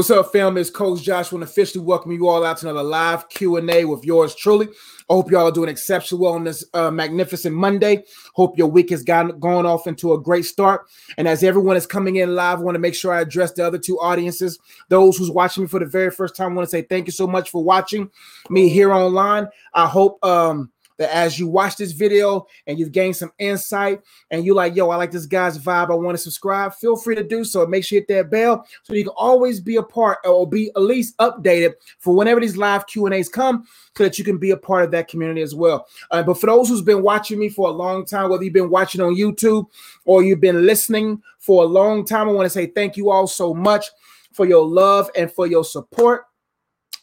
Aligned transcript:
what's 0.00 0.10
up, 0.10 0.32
fam? 0.32 0.56
It's 0.56 0.70
Coach 0.70 1.02
Josh. 1.02 1.30
Want 1.30 1.44
to 1.44 1.50
officially 1.50 1.84
welcome 1.84 2.10
you 2.10 2.26
all 2.26 2.42
out 2.42 2.56
to 2.56 2.70
another 2.70 2.82
live 2.82 3.28
Q&A 3.28 3.84
with 3.84 4.02
yours 4.02 4.34
truly. 4.34 4.66
I 4.66 5.12
hope 5.12 5.30
y'all 5.30 5.48
are 5.48 5.52
doing 5.52 5.68
exceptionally 5.68 6.22
well 6.22 6.32
on 6.32 6.44
this 6.44 6.64
uh, 6.72 6.90
magnificent 6.90 7.54
Monday. 7.54 8.04
Hope 8.32 8.56
your 8.56 8.68
week 8.68 8.88
has 8.88 9.02
gone, 9.02 9.38
gone 9.38 9.66
off 9.66 9.86
into 9.86 10.14
a 10.14 10.18
great 10.18 10.46
start. 10.46 10.86
And 11.18 11.28
as 11.28 11.42
everyone 11.42 11.76
is 11.76 11.86
coming 11.86 12.16
in 12.16 12.34
live, 12.34 12.60
I 12.60 12.62
want 12.62 12.76
to 12.76 12.80
make 12.80 12.94
sure 12.94 13.12
I 13.12 13.20
address 13.20 13.52
the 13.52 13.66
other 13.66 13.76
two 13.76 14.00
audiences. 14.00 14.58
Those 14.88 15.18
who's 15.18 15.30
watching 15.30 15.64
me 15.64 15.68
for 15.68 15.80
the 15.80 15.84
very 15.84 16.10
first 16.10 16.34
time, 16.34 16.52
I 16.52 16.54
want 16.54 16.66
to 16.66 16.70
say 16.70 16.80
thank 16.80 17.06
you 17.06 17.12
so 17.12 17.26
much 17.26 17.50
for 17.50 17.62
watching 17.62 18.10
me 18.48 18.70
here 18.70 18.94
online. 18.94 19.48
I 19.74 19.86
hope 19.86 20.24
um, 20.24 20.72
that 21.00 21.12
as 21.14 21.38
you 21.38 21.48
watch 21.48 21.76
this 21.76 21.92
video 21.92 22.46
and 22.66 22.78
you've 22.78 22.92
gained 22.92 23.16
some 23.16 23.32
insight 23.38 24.02
and 24.30 24.44
you 24.44 24.54
like, 24.54 24.76
yo, 24.76 24.90
I 24.90 24.96
like 24.96 25.10
this 25.10 25.24
guy's 25.24 25.58
vibe, 25.58 25.90
I 25.90 25.94
want 25.94 26.14
to 26.14 26.22
subscribe, 26.22 26.74
feel 26.74 26.94
free 26.94 27.14
to 27.14 27.24
do 27.24 27.42
so. 27.42 27.66
Make 27.66 27.84
sure 27.84 27.96
you 27.96 28.04
hit 28.06 28.14
that 28.14 28.30
bell 28.30 28.66
so 28.82 28.92
you 28.92 29.04
can 29.04 29.14
always 29.16 29.60
be 29.60 29.76
a 29.76 29.82
part 29.82 30.18
or 30.26 30.46
be 30.46 30.68
at 30.76 30.82
least 30.82 31.16
updated 31.16 31.72
for 31.98 32.14
whenever 32.14 32.38
these 32.38 32.58
live 32.58 32.86
Q&As 32.86 33.30
come 33.30 33.66
so 33.96 34.04
that 34.04 34.18
you 34.18 34.24
can 34.26 34.36
be 34.36 34.50
a 34.50 34.58
part 34.58 34.84
of 34.84 34.90
that 34.90 35.08
community 35.08 35.40
as 35.40 35.54
well. 35.54 35.86
Uh, 36.10 36.22
but 36.22 36.38
for 36.38 36.48
those 36.48 36.68
who's 36.68 36.82
been 36.82 37.02
watching 37.02 37.38
me 37.38 37.48
for 37.48 37.70
a 37.70 37.72
long 37.72 38.04
time, 38.04 38.28
whether 38.28 38.44
you've 38.44 38.52
been 38.52 38.68
watching 38.68 39.00
on 39.00 39.16
YouTube 39.16 39.66
or 40.04 40.22
you've 40.22 40.40
been 40.40 40.66
listening 40.66 41.22
for 41.38 41.64
a 41.64 41.66
long 41.66 42.04
time, 42.04 42.28
I 42.28 42.32
want 42.32 42.44
to 42.44 42.50
say 42.50 42.66
thank 42.66 42.98
you 42.98 43.08
all 43.08 43.26
so 43.26 43.54
much 43.54 43.86
for 44.32 44.44
your 44.44 44.66
love 44.66 45.10
and 45.16 45.32
for 45.32 45.46
your 45.46 45.64
support. 45.64 46.26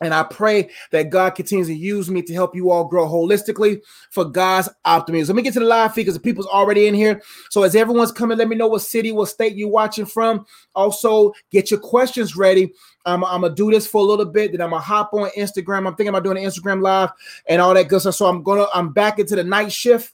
And 0.02 0.14
I 0.14 0.24
pray 0.24 0.70
that 0.92 1.10
God 1.10 1.32
continues 1.32 1.68
to 1.68 1.74
use 1.74 2.10
me 2.10 2.22
to 2.22 2.34
help 2.34 2.55
you 2.55 2.70
all 2.70 2.86
grow 2.86 3.08
holistically 3.08 3.82
for 4.12 4.26
God's 4.26 4.70
optimism. 4.86 5.36
Let 5.36 5.38
me 5.38 5.44
get 5.44 5.54
to 5.54 5.60
the 5.60 5.66
live 5.66 5.94
feed 5.94 6.02
because 6.04 6.14
the 6.14 6.20
people's 6.20 6.48
already 6.48 6.88
in 6.88 6.94
here. 6.94 7.22
So 7.50 7.64
as 7.64 7.76
everyone's 7.76 8.12
coming, 8.12 8.38
let 8.38 8.48
me 8.48 8.55
know 8.55 8.68
what 8.68 8.84
city, 8.84 9.12
what 9.12 9.30
state 9.30 9.55
you're 9.55 9.70
watching 9.70 10.05
from. 10.05 10.46
Also, 10.76 11.34
get 11.52 11.72
your 11.72 11.80
questions 11.80 12.36
ready. 12.36 12.72
I'm, 13.05 13.24
I'm 13.24 13.41
gonna 13.41 13.55
do 13.55 13.72
this 13.72 13.88
for 13.88 14.02
a 14.02 14.05
little 14.05 14.26
bit. 14.26 14.52
Then 14.52 14.62
I'm 14.62 14.70
gonna 14.70 14.82
hop 14.82 15.14
on 15.14 15.30
Instagram. 15.32 15.88
I'm 15.88 15.96
thinking 15.96 16.10
about 16.10 16.24
doing 16.24 16.38
an 16.38 16.44
Instagram 16.44 16.82
live 16.82 17.10
and 17.48 17.62
all 17.62 17.74
that 17.74 17.88
good 17.88 18.02
stuff. 18.02 18.16
So 18.16 18.27
I'm 18.27 18.43
gonna 18.43 18.68
I'm 18.74 18.91
back 18.91 19.18
into 19.18 19.36
the 19.36 19.43
night 19.43 19.71
shift. 19.71 20.14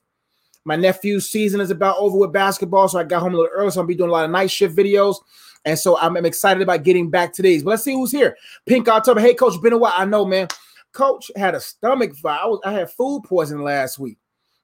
My 0.66 0.78
nephew's 0.78 1.30
season 1.30 1.60
is 1.60 1.72
about 1.72 1.98
over 1.98 2.18
with 2.18 2.32
basketball, 2.32 2.88
so 2.88 2.98
I 2.98 3.04
got 3.04 3.22
home 3.22 3.34
a 3.34 3.38
little 3.38 3.52
early. 3.54 3.72
So 3.72 3.82
I'll 3.82 3.88
be 3.88 3.96
doing 3.96 4.10
a 4.10 4.14
lot 4.14 4.26
of 4.26 4.32
night 4.32 4.50
shift 4.50 4.78
videos. 4.78 5.18
And 5.66 5.78
so 5.78 5.98
I'm, 5.98 6.18
I'm 6.18 6.26
excited 6.26 6.62
about 6.62 6.84
getting 6.84 7.10
back 7.10 7.34
to 7.34 7.42
these. 7.42 7.64
But 7.64 7.72
let's 7.72 7.84
see 7.84 7.94
who's 7.94 8.12
here. 8.12 8.38
Pink 8.66 8.88
October. 8.88 9.22
Hey, 9.22 9.34
coach, 9.34 9.62
been 9.62 9.74
a 9.74 9.78
while. 9.78 9.94
I 9.96 10.06
know, 10.06 10.26
man. 10.26 10.48
Coach 10.92 11.32
had 11.36 11.56
a 11.56 11.60
stomach. 11.60 12.12
I 12.24 12.46
was 12.46 12.60
I 12.64 12.72
had 12.72 12.92
food 12.92 13.24
poisoning 13.24 13.64
last 13.64 13.98
week. 13.98 14.18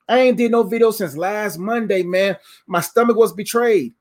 I 0.07 0.19
ain't 0.19 0.37
did 0.37 0.51
no 0.51 0.63
video 0.63 0.91
since 0.91 1.15
last 1.15 1.57
Monday, 1.57 2.03
man. 2.03 2.37
My 2.67 2.81
stomach 2.81 3.15
was 3.15 3.33
betrayed. 3.33 3.93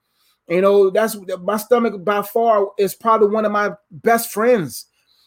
You 0.49 0.63
know, 0.63 0.91
that's 0.91 1.17
my 1.43 1.59
stomach 1.59 2.05
by 2.05 2.23
far 2.23 2.69
is 2.79 2.95
probably 2.95 3.29
one 3.29 3.45
of 3.45 3.53
my 3.53 3.73
best 3.91 4.33
friends. 4.33 4.87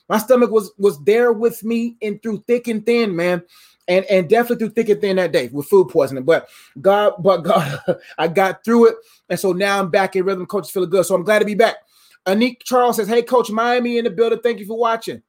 My 0.10 0.18
stomach 0.18 0.52
was 0.52 0.72
was 0.78 1.02
there 1.04 1.32
with 1.32 1.64
me 1.64 1.98
and 2.02 2.22
through 2.22 2.44
thick 2.48 2.68
and 2.68 2.86
thin, 2.86 3.16
man 3.16 3.44
and 3.88 4.06
and 4.06 4.30
definitely 4.30 4.66
through 4.66 4.74
thick 4.74 4.90
and 4.90 5.02
thin 5.02 5.16
that 5.18 5.32
day 5.32 5.50
with 5.50 5.68
food 5.68 5.90
poisoning. 5.90 6.24
But 6.24 6.48
God, 6.80 7.14
but 7.20 7.38
God, 7.38 7.80
I 8.18 8.28
got 8.28 8.64
through 8.64 8.90
it, 8.90 8.96
and 9.30 9.40
so 9.40 9.52
now 9.52 9.80
I'm 9.80 9.90
back 9.90 10.16
in 10.16 10.26
rhythm. 10.26 10.46
Coach 10.46 10.72
feeling 10.72 10.90
good, 10.90 11.06
so 11.06 11.16
I'm 11.16 11.24
glad 11.24 11.40
to 11.40 11.46
be 11.46 11.56
back. 11.56 11.78
Anik 12.26 12.64
Charles 12.64 12.98
says, 12.98 13.08
"Hey, 13.08 13.22
Coach, 13.22 13.50
Miami 13.50 13.98
in 13.98 14.04
the 14.06 14.09
building. 14.12 14.40
Thank 14.42 14.59
you 14.59 14.66
for 14.66 14.78
watching. 14.78 15.22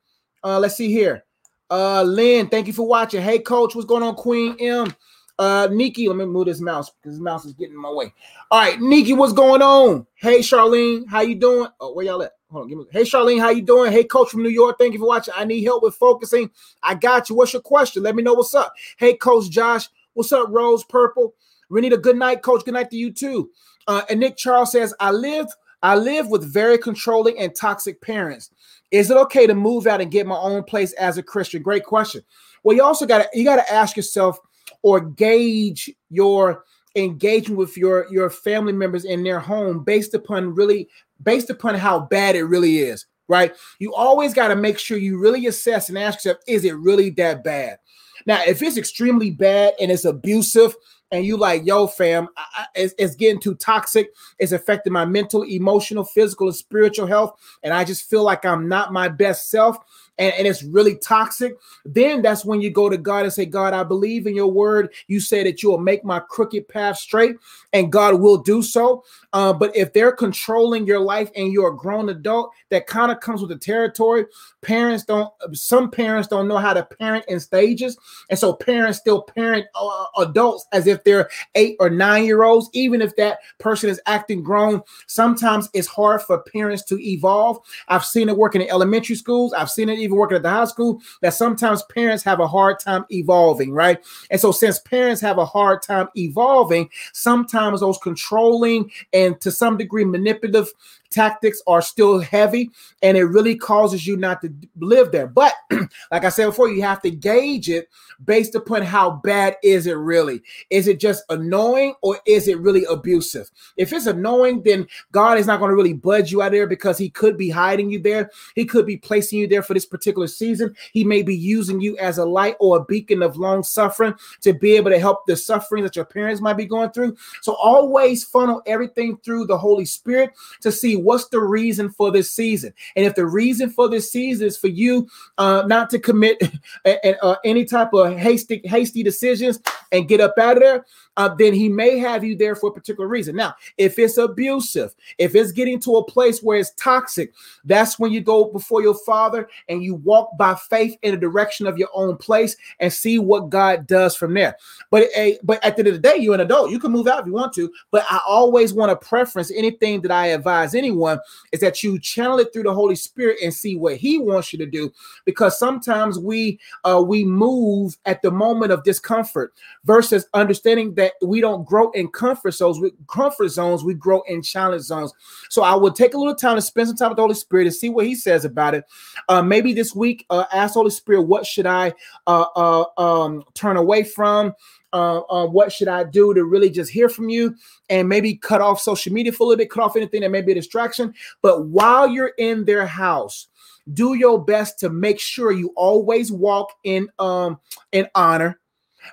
Uh, 0.44 0.58
let's 0.58 0.76
see 0.76 0.92
here. 0.92 1.24
Uh, 1.70 2.02
Lynn, 2.02 2.48
thank 2.48 2.66
you 2.66 2.72
for 2.72 2.86
watching. 2.86 3.22
Hey, 3.22 3.38
Coach, 3.38 3.74
what's 3.74 3.86
going 3.86 4.02
on, 4.02 4.14
Queen 4.14 4.56
M? 4.60 4.94
Uh, 5.38 5.68
Nikki, 5.70 6.08
let 6.08 6.16
me 6.16 6.24
move 6.24 6.46
this 6.46 6.60
mouse 6.60 6.90
because 6.90 7.16
this 7.16 7.22
mouse 7.22 7.44
is 7.44 7.52
getting 7.54 7.74
in 7.74 7.80
my 7.80 7.90
way. 7.90 8.12
All 8.50 8.60
right, 8.60 8.80
Nikki, 8.80 9.14
what's 9.14 9.32
going 9.32 9.62
on? 9.62 10.06
Hey, 10.14 10.40
Charlene, 10.40 11.08
how 11.08 11.20
you 11.20 11.34
doing? 11.34 11.68
Oh, 11.80 11.94
where 11.94 12.04
y'all 12.04 12.22
at? 12.22 12.32
Hold 12.50 12.64
on, 12.64 12.68
give 12.68 12.78
me. 12.78 12.84
Hey, 12.92 13.02
Charlene, 13.02 13.40
how 13.40 13.48
you 13.50 13.62
doing? 13.62 13.90
Hey, 13.90 14.04
Coach 14.04 14.30
from 14.30 14.42
New 14.42 14.50
York, 14.50 14.76
thank 14.78 14.92
you 14.92 14.98
for 15.00 15.08
watching. 15.08 15.34
I 15.36 15.44
need 15.44 15.64
help 15.64 15.82
with 15.82 15.94
focusing. 15.94 16.50
I 16.82 16.94
got 16.94 17.30
you. 17.30 17.36
What's 17.36 17.52
your 17.52 17.62
question? 17.62 18.02
Let 18.02 18.14
me 18.14 18.22
know 18.22 18.34
what's 18.34 18.54
up. 18.54 18.74
Hey, 18.98 19.14
Coach 19.14 19.48
Josh, 19.50 19.88
what's 20.12 20.32
up, 20.32 20.48
Rose 20.50 20.84
Purple? 20.84 21.34
We 21.70 21.80
need 21.80 21.94
a 21.94 21.98
good 21.98 22.16
night, 22.16 22.42
Coach. 22.42 22.64
Good 22.64 22.74
night 22.74 22.90
to 22.90 22.96
you 22.96 23.10
too. 23.10 23.50
Uh, 23.86 24.02
and 24.10 24.20
Nick 24.20 24.36
Charles 24.36 24.72
says, 24.72 24.94
I 25.00 25.10
live, 25.10 25.46
I 25.82 25.96
live 25.96 26.28
with 26.28 26.52
very 26.52 26.76
controlling 26.76 27.38
and 27.38 27.54
toxic 27.56 28.00
parents. 28.02 28.50
Is 28.90 29.10
it 29.10 29.16
okay 29.16 29.46
to 29.46 29.54
move 29.54 29.86
out 29.86 30.02
and 30.02 30.10
get 30.10 30.26
my 30.26 30.36
own 30.36 30.62
place 30.64 30.92
as 30.92 31.16
a 31.16 31.22
Christian? 31.22 31.62
Great 31.62 31.84
question. 31.84 32.22
Well, 32.62 32.76
you 32.76 32.82
also 32.82 33.06
got 33.06 33.18
to 33.22 33.28
you 33.32 33.44
got 33.44 33.56
to 33.56 33.72
ask 33.72 33.96
yourself 33.96 34.38
or 34.82 35.00
gauge 35.00 35.90
your 36.10 36.64
engagement 36.94 37.58
with 37.58 37.76
your 37.76 38.06
your 38.10 38.28
family 38.28 38.72
members 38.72 39.04
in 39.04 39.24
their 39.24 39.40
home 39.40 39.82
based 39.82 40.14
upon 40.14 40.54
really 40.54 40.88
based 41.22 41.48
upon 41.48 41.74
how 41.74 42.00
bad 42.00 42.36
it 42.36 42.44
really 42.44 42.78
is 42.78 43.06
right? 43.28 43.54
You 43.78 43.94
always 43.94 44.34
got 44.34 44.48
to 44.48 44.56
make 44.56 44.78
sure 44.78 44.98
you 44.98 45.18
really 45.18 45.46
assess 45.46 45.88
and 45.88 45.96
ask 45.96 46.24
yourself 46.24 46.42
is 46.46 46.64
it 46.64 46.76
really 46.76 47.10
that 47.10 47.42
bad? 47.42 47.78
Now 48.26 48.42
if 48.46 48.62
it's 48.62 48.76
extremely 48.76 49.30
bad 49.30 49.74
and 49.80 49.90
it's 49.90 50.04
abusive 50.04 50.74
and 51.12 51.26
you 51.26 51.36
like 51.36 51.64
yo 51.64 51.86
fam 51.86 52.28
I, 52.36 52.66
it's, 52.74 52.94
it's 52.98 53.14
getting 53.14 53.40
too 53.40 53.54
toxic 53.54 54.12
it's 54.38 54.52
affecting 54.52 54.92
my 54.92 55.04
mental 55.04 55.42
emotional 55.42 56.04
physical 56.04 56.48
and 56.48 56.56
spiritual 56.56 57.06
health 57.06 57.38
and 57.62 57.72
i 57.72 57.84
just 57.84 58.08
feel 58.08 58.22
like 58.22 58.44
i'm 58.44 58.66
not 58.66 58.92
my 58.92 59.08
best 59.08 59.50
self 59.50 59.76
and, 60.18 60.32
and 60.34 60.46
it's 60.46 60.62
really 60.62 60.96
toxic, 60.96 61.56
then 61.84 62.22
that's 62.22 62.44
when 62.44 62.60
you 62.60 62.70
go 62.70 62.88
to 62.88 62.96
God 62.96 63.24
and 63.24 63.32
say, 63.32 63.46
God, 63.46 63.74
I 63.74 63.82
believe 63.82 64.26
in 64.26 64.34
your 64.34 64.50
word. 64.50 64.92
You 65.08 65.20
say 65.20 65.42
that 65.44 65.62
you 65.62 65.70
will 65.70 65.78
make 65.78 66.04
my 66.04 66.20
crooked 66.20 66.68
path 66.68 66.98
straight, 66.98 67.36
and 67.72 67.90
God 67.90 68.20
will 68.20 68.38
do 68.38 68.62
so. 68.62 69.04
Uh, 69.32 69.52
but 69.52 69.74
if 69.76 69.92
they're 69.92 70.12
controlling 70.12 70.86
your 70.86 71.00
life 71.00 71.30
and 71.36 71.52
you're 71.52 71.72
a 71.72 71.76
grown 71.76 72.08
adult, 72.08 72.52
that 72.70 72.86
kind 72.86 73.10
of 73.10 73.20
comes 73.20 73.40
with 73.40 73.50
the 73.50 73.56
territory. 73.56 74.26
Parents 74.60 75.04
don't, 75.04 75.30
some 75.52 75.90
parents 75.90 76.28
don't 76.28 76.48
know 76.48 76.58
how 76.58 76.72
to 76.74 76.84
parent 76.84 77.24
in 77.28 77.40
stages. 77.40 77.96
And 78.30 78.38
so 78.38 78.52
parents 78.52 78.98
still 78.98 79.22
parent 79.22 79.66
uh, 79.74 80.04
adults 80.18 80.66
as 80.72 80.86
if 80.86 81.02
they're 81.04 81.28
eight 81.54 81.76
or 81.80 81.90
nine 81.90 82.24
year 82.24 82.42
olds, 82.42 82.68
even 82.72 83.00
if 83.00 83.16
that 83.16 83.38
person 83.58 83.90
is 83.90 84.00
acting 84.06 84.42
grown. 84.42 84.82
Sometimes 85.06 85.68
it's 85.72 85.88
hard 85.88 86.22
for 86.22 86.42
parents 86.42 86.82
to 86.84 86.98
evolve. 87.00 87.58
I've 87.88 88.04
seen 88.04 88.28
it 88.28 88.36
working 88.36 88.62
in 88.62 88.70
elementary 88.70 89.16
schools, 89.16 89.52
I've 89.52 89.70
seen 89.70 89.88
it 89.88 89.98
even 89.98 90.16
working 90.16 90.36
at 90.36 90.42
the 90.42 90.50
high 90.50 90.64
school, 90.64 91.00
that 91.22 91.34
sometimes 91.34 91.82
parents 91.84 92.22
have 92.24 92.40
a 92.40 92.46
hard 92.46 92.80
time 92.80 93.04
evolving, 93.10 93.72
right? 93.72 93.98
And 94.30 94.40
so, 94.40 94.52
since 94.52 94.78
parents 94.80 95.20
have 95.20 95.38
a 95.38 95.44
hard 95.44 95.82
time 95.82 96.08
evolving, 96.16 96.90
sometimes 97.12 97.80
those 97.80 97.98
controlling 97.98 98.90
and 99.12 99.21
to 99.40 99.50
some 99.50 99.76
degree 99.76 100.04
manipulative 100.04 100.72
tactics 101.12 101.62
are 101.66 101.82
still 101.82 102.20
heavy 102.20 102.70
and 103.02 103.16
it 103.16 103.24
really 103.24 103.56
causes 103.56 104.06
you 104.06 104.16
not 104.16 104.40
to 104.42 104.52
live 104.78 105.12
there. 105.12 105.26
But 105.26 105.54
like 106.10 106.24
I 106.24 106.28
said 106.28 106.46
before, 106.46 106.70
you 106.70 106.82
have 106.82 107.02
to 107.02 107.10
gauge 107.10 107.68
it 107.68 107.88
based 108.24 108.54
upon 108.54 108.82
how 108.82 109.10
bad 109.10 109.56
is 109.62 109.86
it 109.86 109.94
really? 109.94 110.42
Is 110.70 110.88
it 110.88 111.00
just 111.00 111.24
annoying 111.28 111.94
or 112.02 112.18
is 112.26 112.48
it 112.48 112.58
really 112.58 112.84
abusive? 112.84 113.50
If 113.76 113.92
it's 113.92 114.06
annoying, 114.06 114.62
then 114.62 114.86
God 115.10 115.38
is 115.38 115.46
not 115.46 115.58
going 115.58 115.70
to 115.70 115.76
really 115.76 115.92
budge 115.92 116.32
you 116.32 116.42
out 116.42 116.52
there 116.52 116.66
because 116.66 116.98
he 116.98 117.10
could 117.10 117.36
be 117.36 117.50
hiding 117.50 117.90
you 117.90 118.00
there. 118.00 118.30
He 118.54 118.64
could 118.64 118.86
be 118.86 118.96
placing 118.96 119.38
you 119.38 119.48
there 119.48 119.62
for 119.62 119.74
this 119.74 119.86
particular 119.86 120.26
season. 120.26 120.74
He 120.92 121.04
may 121.04 121.22
be 121.22 121.36
using 121.36 121.80
you 121.80 121.96
as 121.98 122.18
a 122.18 122.24
light 122.24 122.56
or 122.60 122.76
a 122.76 122.84
beacon 122.84 123.22
of 123.22 123.36
long 123.36 123.62
suffering 123.62 124.14
to 124.40 124.52
be 124.52 124.76
able 124.76 124.90
to 124.90 124.98
help 124.98 125.26
the 125.26 125.36
suffering 125.36 125.82
that 125.84 125.96
your 125.96 126.04
parents 126.04 126.40
might 126.40 126.56
be 126.56 126.66
going 126.66 126.90
through. 126.90 127.16
So 127.40 127.54
always 127.54 128.24
funnel 128.24 128.62
everything 128.66 129.16
through 129.18 129.46
the 129.46 129.58
Holy 129.58 129.84
Spirit 129.84 130.32
to 130.60 130.72
see 130.72 130.96
what's 131.02 131.28
the 131.28 131.40
reason 131.40 131.90
for 131.90 132.10
this 132.10 132.32
season. 132.32 132.72
And 132.96 133.04
if 133.04 133.14
the 133.14 133.26
reason 133.26 133.70
for 133.70 133.88
this 133.88 134.10
season 134.10 134.46
is 134.46 134.56
for 134.56 134.68
you 134.68 135.08
uh, 135.38 135.64
not 135.66 135.90
to 135.90 135.98
commit 135.98 136.42
uh, 136.84 137.36
any 137.44 137.64
type 137.64 137.92
of 137.92 138.16
hasty 138.16 138.60
hasty 138.64 139.02
decisions 139.02 139.60
and 139.90 140.08
get 140.08 140.20
up 140.20 140.34
out 140.38 140.56
of 140.56 140.62
there, 140.62 140.86
uh, 141.16 141.34
then 141.34 141.52
he 141.52 141.68
may 141.68 141.98
have 141.98 142.24
you 142.24 142.36
there 142.36 142.54
for 142.54 142.70
a 142.70 142.72
particular 142.72 143.08
reason. 143.08 143.36
Now, 143.36 143.54
if 143.76 143.98
it's 143.98 144.16
abusive, 144.16 144.94
if 145.18 145.34
it's 145.34 145.52
getting 145.52 145.78
to 145.80 145.96
a 145.96 146.04
place 146.04 146.42
where 146.42 146.58
it's 146.58 146.72
toxic, 146.72 147.34
that's 147.64 147.98
when 147.98 148.12
you 148.12 148.20
go 148.20 148.44
before 148.44 148.82
your 148.82 148.94
father 148.94 149.48
and 149.68 149.82
you 149.82 149.96
walk 149.96 150.36
by 150.38 150.54
faith 150.54 150.96
in 151.02 151.12
the 151.12 151.20
direction 151.20 151.66
of 151.66 151.78
your 151.78 151.88
own 151.94 152.16
place 152.16 152.56
and 152.80 152.92
see 152.92 153.18
what 153.18 153.50
God 153.50 153.86
does 153.86 154.16
from 154.16 154.34
there. 154.34 154.56
But 154.90 155.08
a 155.16 155.38
but 155.42 155.62
at 155.64 155.76
the 155.76 155.80
end 155.80 155.88
of 155.88 155.94
the 155.94 156.00
day, 156.00 156.16
you're 156.16 156.34
an 156.34 156.40
adult. 156.40 156.70
You 156.70 156.78
can 156.78 156.92
move 156.92 157.06
out 157.06 157.20
if 157.20 157.26
you 157.26 157.32
want 157.32 157.52
to. 157.54 157.70
But 157.90 158.04
I 158.08 158.20
always 158.26 158.72
want 158.72 158.90
to 158.90 159.06
preference 159.06 159.50
anything 159.50 160.00
that 160.02 160.10
I 160.10 160.28
advise 160.28 160.74
anyone 160.74 161.18
is 161.52 161.60
that 161.60 161.82
you 161.82 161.98
channel 161.98 162.38
it 162.38 162.52
through 162.52 162.64
the 162.64 162.74
Holy 162.74 162.96
Spirit 162.96 163.38
and 163.42 163.52
see 163.52 163.76
what 163.76 163.96
He 163.96 164.18
wants 164.18 164.52
you 164.52 164.58
to 164.60 164.66
do. 164.66 164.92
Because 165.24 165.58
sometimes 165.58 166.18
we 166.18 166.58
uh, 166.84 167.02
we 167.06 167.24
move 167.24 167.98
at 168.06 168.22
the 168.22 168.30
moment 168.30 168.72
of 168.72 168.84
discomfort 168.84 169.52
versus 169.84 170.26
understanding 170.34 170.94
that 170.94 171.01
that 171.02 171.14
we 171.26 171.40
don't 171.40 171.64
grow 171.66 171.90
in 171.92 172.08
comfort 172.08 172.52
zones. 172.52 172.78
With 172.80 172.92
comfort 173.06 173.48
zones, 173.48 173.84
we 173.84 173.94
grow 173.94 174.22
in 174.22 174.42
challenge 174.42 174.82
zones. 174.82 175.12
So 175.50 175.62
I 175.62 175.74
will 175.74 175.92
take 175.92 176.14
a 176.14 176.18
little 176.18 176.34
time 176.34 176.56
to 176.56 176.62
spend 176.62 176.88
some 176.88 176.96
time 176.96 177.10
with 177.10 177.16
the 177.16 177.22
Holy 177.22 177.34
Spirit 177.34 177.66
and 177.66 177.74
see 177.74 177.88
what 177.88 178.06
He 178.06 178.14
says 178.14 178.44
about 178.44 178.74
it. 178.74 178.84
Uh, 179.28 179.42
maybe 179.42 179.72
this 179.72 179.94
week, 179.94 180.26
uh, 180.30 180.44
ask 180.52 180.74
Holy 180.74 180.90
Spirit, 180.90 181.22
what 181.22 181.46
should 181.46 181.66
I 181.66 181.92
uh, 182.26 182.46
uh, 182.56 182.84
um, 182.98 183.44
turn 183.54 183.76
away 183.76 184.04
from? 184.04 184.54
uh, 184.92 185.20
uh, 185.20 185.46
what 185.46 185.72
should 185.72 185.88
I 185.88 186.04
do 186.04 186.34
to 186.34 186.44
really 186.44 186.70
just 186.70 186.90
hear 186.90 187.08
from 187.08 187.28
you 187.28 187.54
and 187.88 188.08
maybe 188.08 188.36
cut 188.36 188.60
off 188.60 188.80
social 188.80 189.12
media 189.12 189.32
for 189.32 189.44
a 189.44 189.46
little 189.46 189.58
bit, 189.58 189.70
cut 189.70 189.82
off 189.82 189.96
anything 189.96 190.20
that 190.20 190.30
may 190.30 190.42
be 190.42 190.52
a 190.52 190.56
distraction. 190.56 191.14
But 191.40 191.66
while 191.66 192.08
you're 192.08 192.32
in 192.38 192.64
their 192.64 192.86
house, 192.86 193.48
do 193.94 194.14
your 194.14 194.42
best 194.42 194.78
to 194.80 194.90
make 194.90 195.18
sure 195.18 195.50
you 195.50 195.72
always 195.74 196.30
walk 196.30 196.72
in 196.84 197.08
um 197.18 197.58
in 197.90 198.06
honor 198.14 198.60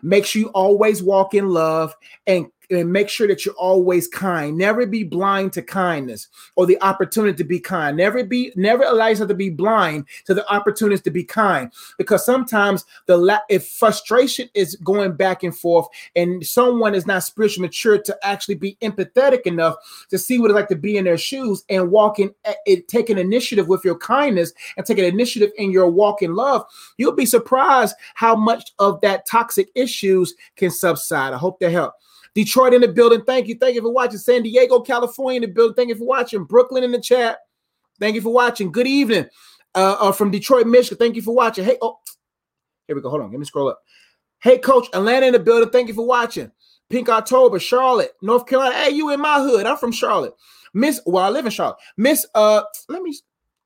make 0.01 0.25
sure 0.25 0.41
you 0.41 0.49
always 0.49 1.01
walk 1.03 1.33
in 1.33 1.49
love 1.49 1.95
and 2.27 2.47
and 2.69 2.91
make 2.91 3.09
sure 3.09 3.27
that 3.27 3.45
you're 3.45 3.55
always 3.55 4.07
kind. 4.07 4.57
Never 4.57 4.85
be 4.85 5.03
blind 5.03 5.53
to 5.53 5.61
kindness 5.61 6.27
or 6.55 6.65
the 6.65 6.81
opportunity 6.83 7.35
to 7.37 7.43
be 7.43 7.59
kind. 7.59 7.97
Never 7.97 8.23
be, 8.23 8.51
never 8.55 8.83
allow 8.83 9.07
yourself 9.07 9.29
to 9.29 9.35
be 9.35 9.49
blind 9.49 10.05
to 10.25 10.33
the 10.33 10.47
opportunities 10.51 11.01
to 11.01 11.11
be 11.11 11.23
kind. 11.23 11.71
Because 11.97 12.25
sometimes 12.25 12.85
the 13.07 13.17
la- 13.17 13.39
if 13.49 13.67
frustration 13.67 14.49
is 14.53 14.75
going 14.77 15.13
back 15.13 15.43
and 15.43 15.55
forth, 15.55 15.87
and 16.15 16.45
someone 16.45 16.93
is 16.95 17.05
not 17.05 17.23
spiritually 17.23 17.67
mature 17.67 17.97
to 17.97 18.17
actually 18.23 18.55
be 18.55 18.77
empathetic 18.81 19.41
enough 19.41 19.75
to 20.09 20.17
see 20.17 20.39
what 20.39 20.51
it's 20.51 20.55
like 20.55 20.67
to 20.69 20.75
be 20.75 20.97
in 20.97 21.05
their 21.05 21.17
shoes 21.17 21.63
and 21.69 21.91
walking, 21.91 22.33
eh, 22.45 22.53
it 22.65 22.87
take 22.87 23.09
an 23.09 23.17
initiative 23.17 23.67
with 23.67 23.83
your 23.83 23.97
kindness 23.97 24.53
and 24.77 24.85
take 24.85 24.97
an 24.99 25.05
initiative 25.05 25.51
in 25.57 25.71
your 25.71 25.89
walk 25.89 26.21
in 26.21 26.35
love, 26.35 26.65
you'll 26.97 27.11
be 27.13 27.25
surprised 27.25 27.95
how 28.13 28.35
much 28.35 28.71
of 28.79 29.01
that 29.01 29.25
toxic 29.25 29.69
issues 29.75 30.35
can 30.55 30.71
subside. 30.71 31.33
I 31.33 31.37
hope 31.37 31.59
that 31.59 31.71
helped. 31.71 32.01
Detroit 32.43 32.73
in 32.73 32.79
the 32.79 32.87
building. 32.87 33.21
Thank 33.25 33.47
you. 33.49 33.57
Thank 33.59 33.75
you 33.75 33.81
for 33.81 33.91
watching. 33.91 34.17
San 34.17 34.43
Diego, 34.43 34.79
California 34.79 35.41
in 35.41 35.41
the 35.41 35.53
building. 35.53 35.75
Thank 35.75 35.89
you 35.89 35.95
for 35.95 36.05
watching. 36.05 36.45
Brooklyn 36.45 36.85
in 36.85 36.91
the 36.93 37.01
chat. 37.01 37.39
Thank 37.99 38.15
you 38.15 38.21
for 38.21 38.31
watching. 38.31 38.71
Good 38.71 38.87
evening. 38.87 39.25
Uh, 39.75 39.97
uh, 39.99 40.11
from 40.13 40.31
Detroit, 40.31 40.65
Michigan. 40.65 40.97
Thank 40.97 41.17
you 41.17 41.21
for 41.21 41.35
watching. 41.35 41.65
Hey, 41.65 41.77
oh, 41.81 41.97
here 42.87 42.95
we 42.95 43.01
go. 43.01 43.09
Hold 43.09 43.23
on. 43.23 43.31
Let 43.31 43.39
me 43.39 43.45
scroll 43.45 43.67
up. 43.67 43.81
Hey, 44.41 44.57
Coach 44.57 44.87
Atlanta 44.93 45.25
in 45.25 45.33
the 45.33 45.39
building. 45.39 45.69
Thank 45.69 45.89
you 45.89 45.93
for 45.93 46.07
watching. 46.07 46.49
Pink 46.89 47.09
October, 47.09 47.59
Charlotte, 47.59 48.13
North 48.21 48.45
Carolina. 48.45 48.73
Hey, 48.73 48.91
you 48.91 49.11
in 49.11 49.19
my 49.19 49.41
hood. 49.41 49.65
I'm 49.65 49.77
from 49.77 49.91
Charlotte. 49.91 50.33
Miss, 50.73 51.01
well, 51.05 51.25
I 51.25 51.29
live 51.29 51.45
in 51.45 51.51
Charlotte. 51.51 51.77
Miss, 51.97 52.25
uh, 52.35 52.61
let 52.87 53.01
me. 53.01 53.13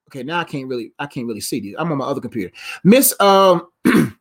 Okay, 0.09 0.23
now 0.23 0.39
I 0.39 0.45
can't 0.45 0.67
really, 0.67 0.93
I 0.97 1.05
can't 1.05 1.27
really 1.27 1.41
see 1.41 1.59
these. 1.59 1.75
I'm 1.77 1.91
on 1.91 1.99
my 1.99 2.05
other 2.05 2.21
computer. 2.21 2.51
Miss, 2.83 3.15
um. 3.19 3.67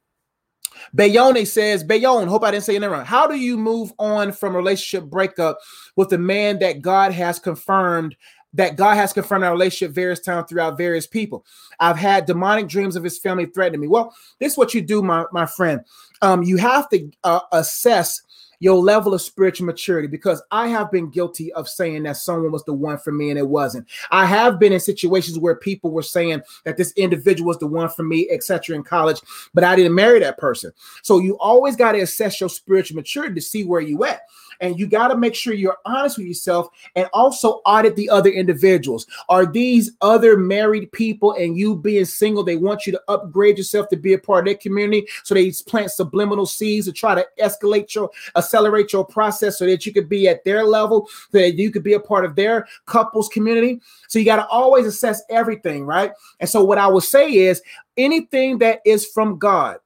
Bayone 0.94 1.46
says, 1.46 1.84
Bayone, 1.84 2.28
hope 2.28 2.44
I 2.44 2.50
didn't 2.50 2.64
say 2.64 2.76
it 2.76 2.82
wrong. 2.82 3.04
How 3.04 3.26
do 3.26 3.34
you 3.34 3.56
move 3.56 3.92
on 3.98 4.32
from 4.32 4.56
relationship 4.56 5.08
breakup 5.08 5.58
with 5.96 6.12
a 6.12 6.18
man 6.18 6.58
that 6.60 6.82
God 6.82 7.12
has 7.12 7.38
confirmed 7.38 8.16
that 8.54 8.76
God 8.76 8.96
has 8.96 9.12
confirmed 9.12 9.44
our 9.44 9.52
relationship 9.52 9.94
various 9.94 10.20
times 10.20 10.46
throughout 10.48 10.76
various 10.76 11.06
people. 11.06 11.44
I've 11.80 11.96
had 11.96 12.26
demonic 12.26 12.68
dreams 12.68 12.96
of 12.96 13.04
his 13.04 13.18
family 13.18 13.46
threatening 13.46 13.80
me. 13.80 13.88
Well, 13.88 14.14
this 14.40 14.52
is 14.52 14.58
what 14.58 14.74
you 14.74 14.82
do, 14.82 15.02
my, 15.02 15.24
my 15.32 15.46
friend. 15.46 15.80
Um, 16.20 16.42
you 16.42 16.58
have 16.58 16.88
to 16.90 17.10
uh, 17.24 17.40
assess 17.52 18.20
your 18.62 18.76
level 18.76 19.12
of 19.12 19.20
spiritual 19.20 19.66
maturity 19.66 20.06
because 20.06 20.40
I 20.52 20.68
have 20.68 20.92
been 20.92 21.10
guilty 21.10 21.52
of 21.54 21.68
saying 21.68 22.04
that 22.04 22.16
someone 22.16 22.52
was 22.52 22.62
the 22.62 22.72
one 22.72 22.96
for 22.96 23.10
me 23.10 23.30
and 23.30 23.38
it 23.38 23.48
wasn't. 23.48 23.88
I 24.12 24.24
have 24.24 24.60
been 24.60 24.72
in 24.72 24.78
situations 24.78 25.36
where 25.36 25.56
people 25.56 25.90
were 25.90 26.04
saying 26.04 26.42
that 26.64 26.76
this 26.76 26.92
individual 26.92 27.48
was 27.48 27.58
the 27.58 27.66
one 27.66 27.88
for 27.88 28.04
me, 28.04 28.28
etc. 28.30 28.76
in 28.76 28.84
college, 28.84 29.20
but 29.52 29.64
I 29.64 29.74
didn't 29.74 29.96
marry 29.96 30.20
that 30.20 30.38
person. 30.38 30.70
So 31.02 31.18
you 31.18 31.36
always 31.38 31.74
got 31.74 31.92
to 31.92 32.02
assess 32.02 32.38
your 32.38 32.48
spiritual 32.48 32.94
maturity 32.94 33.34
to 33.34 33.40
see 33.40 33.64
where 33.64 33.80
you 33.80 34.04
at 34.04 34.20
and 34.62 34.78
you 34.78 34.86
got 34.86 35.08
to 35.08 35.16
make 35.16 35.34
sure 35.34 35.52
you're 35.52 35.76
honest 35.84 36.16
with 36.16 36.26
yourself 36.26 36.68
and 36.96 37.06
also 37.12 37.60
audit 37.66 37.96
the 37.96 38.08
other 38.08 38.30
individuals. 38.30 39.06
Are 39.28 39.44
these 39.44 39.92
other 40.00 40.36
married 40.36 40.90
people 40.92 41.32
and 41.32 41.58
you 41.58 41.76
being 41.76 42.04
single, 42.04 42.44
they 42.44 42.56
want 42.56 42.86
you 42.86 42.92
to 42.92 43.02
upgrade 43.08 43.58
yourself 43.58 43.88
to 43.88 43.96
be 43.96 44.14
a 44.14 44.18
part 44.18 44.40
of 44.40 44.44
their 44.46 44.54
community 44.54 45.06
so 45.24 45.34
they 45.34 45.52
plant 45.66 45.90
subliminal 45.90 46.46
seeds 46.46 46.86
to 46.86 46.92
try 46.92 47.14
to 47.14 47.26
escalate 47.40 47.94
your 47.94 48.10
accelerate 48.36 48.92
your 48.92 49.04
process 49.04 49.58
so 49.58 49.66
that 49.66 49.84
you 49.84 49.92
could 49.92 50.08
be 50.08 50.28
at 50.28 50.44
their 50.44 50.64
level, 50.64 51.08
so 51.30 51.38
that 51.38 51.58
you 51.58 51.70
could 51.70 51.82
be 51.82 51.94
a 51.94 52.00
part 52.00 52.24
of 52.24 52.36
their 52.36 52.66
couples 52.86 53.28
community. 53.28 53.80
So 54.08 54.18
you 54.18 54.24
got 54.24 54.36
to 54.36 54.46
always 54.46 54.86
assess 54.86 55.22
everything, 55.28 55.84
right? 55.84 56.12
And 56.38 56.48
so 56.48 56.62
what 56.62 56.78
I 56.78 56.86
would 56.86 57.02
say 57.02 57.32
is 57.32 57.60
anything 57.96 58.58
that 58.58 58.80
is 58.86 59.06
from 59.06 59.38
God 59.38 59.78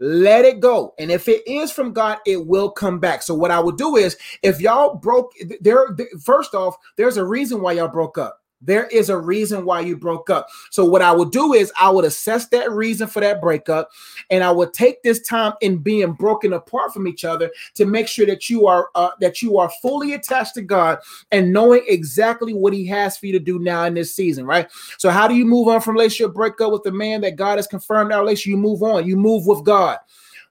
let 0.00 0.44
it 0.44 0.60
go. 0.60 0.94
And 0.98 1.10
if 1.10 1.28
it 1.28 1.46
is 1.46 1.70
from 1.70 1.92
God, 1.92 2.18
it 2.26 2.46
will 2.46 2.70
come 2.70 2.98
back. 2.98 3.22
So 3.22 3.34
what 3.34 3.50
I 3.50 3.60
would 3.60 3.76
do 3.76 3.96
is 3.96 4.16
if 4.42 4.60
y'all 4.60 4.94
broke 4.96 5.32
there, 5.60 5.96
first 6.22 6.54
off, 6.54 6.76
there's 6.96 7.16
a 7.18 7.24
reason 7.24 7.60
why 7.62 7.72
y'all 7.72 7.88
broke 7.88 8.18
up. 8.18 8.39
There 8.60 8.86
is 8.88 9.08
a 9.08 9.16
reason 9.16 9.64
why 9.64 9.80
you 9.80 9.96
broke 9.96 10.28
up. 10.28 10.48
So 10.70 10.84
what 10.84 11.02
I 11.02 11.12
would 11.12 11.30
do 11.30 11.54
is 11.54 11.72
I 11.80 11.88
would 11.90 12.04
assess 12.04 12.48
that 12.48 12.70
reason 12.70 13.06
for 13.06 13.20
that 13.20 13.40
breakup 13.40 13.90
and 14.30 14.44
I 14.44 14.50
would 14.50 14.74
take 14.74 15.02
this 15.02 15.20
time 15.22 15.54
in 15.62 15.78
being 15.78 16.12
broken 16.12 16.52
apart 16.52 16.92
from 16.92 17.08
each 17.08 17.24
other 17.24 17.50
to 17.74 17.86
make 17.86 18.06
sure 18.06 18.26
that 18.26 18.50
you 18.50 18.66
are 18.66 18.90
uh, 18.94 19.10
that 19.20 19.40
you 19.40 19.58
are 19.58 19.70
fully 19.80 20.12
attached 20.12 20.54
to 20.54 20.62
God 20.62 20.98
and 21.32 21.52
knowing 21.52 21.82
exactly 21.88 22.52
what 22.52 22.72
he 22.72 22.86
has 22.86 23.16
for 23.16 23.26
you 23.26 23.32
to 23.32 23.38
do 23.38 23.58
now 23.58 23.84
in 23.84 23.94
this 23.94 24.14
season, 24.14 24.44
right? 24.44 24.70
So 24.98 25.10
how 25.10 25.26
do 25.26 25.34
you 25.34 25.46
move 25.46 25.68
on 25.68 25.80
from 25.80 25.94
relationship 25.94 26.34
breakup 26.34 26.72
with 26.72 26.82
the 26.82 26.92
man 26.92 27.22
that 27.22 27.36
God 27.36 27.56
has 27.56 27.66
confirmed 27.66 28.12
our 28.12 28.20
relationship? 28.20 28.50
You 28.50 28.56
move 28.58 28.82
on. 28.82 29.06
You 29.06 29.16
move 29.16 29.46
with 29.46 29.64
God. 29.64 29.98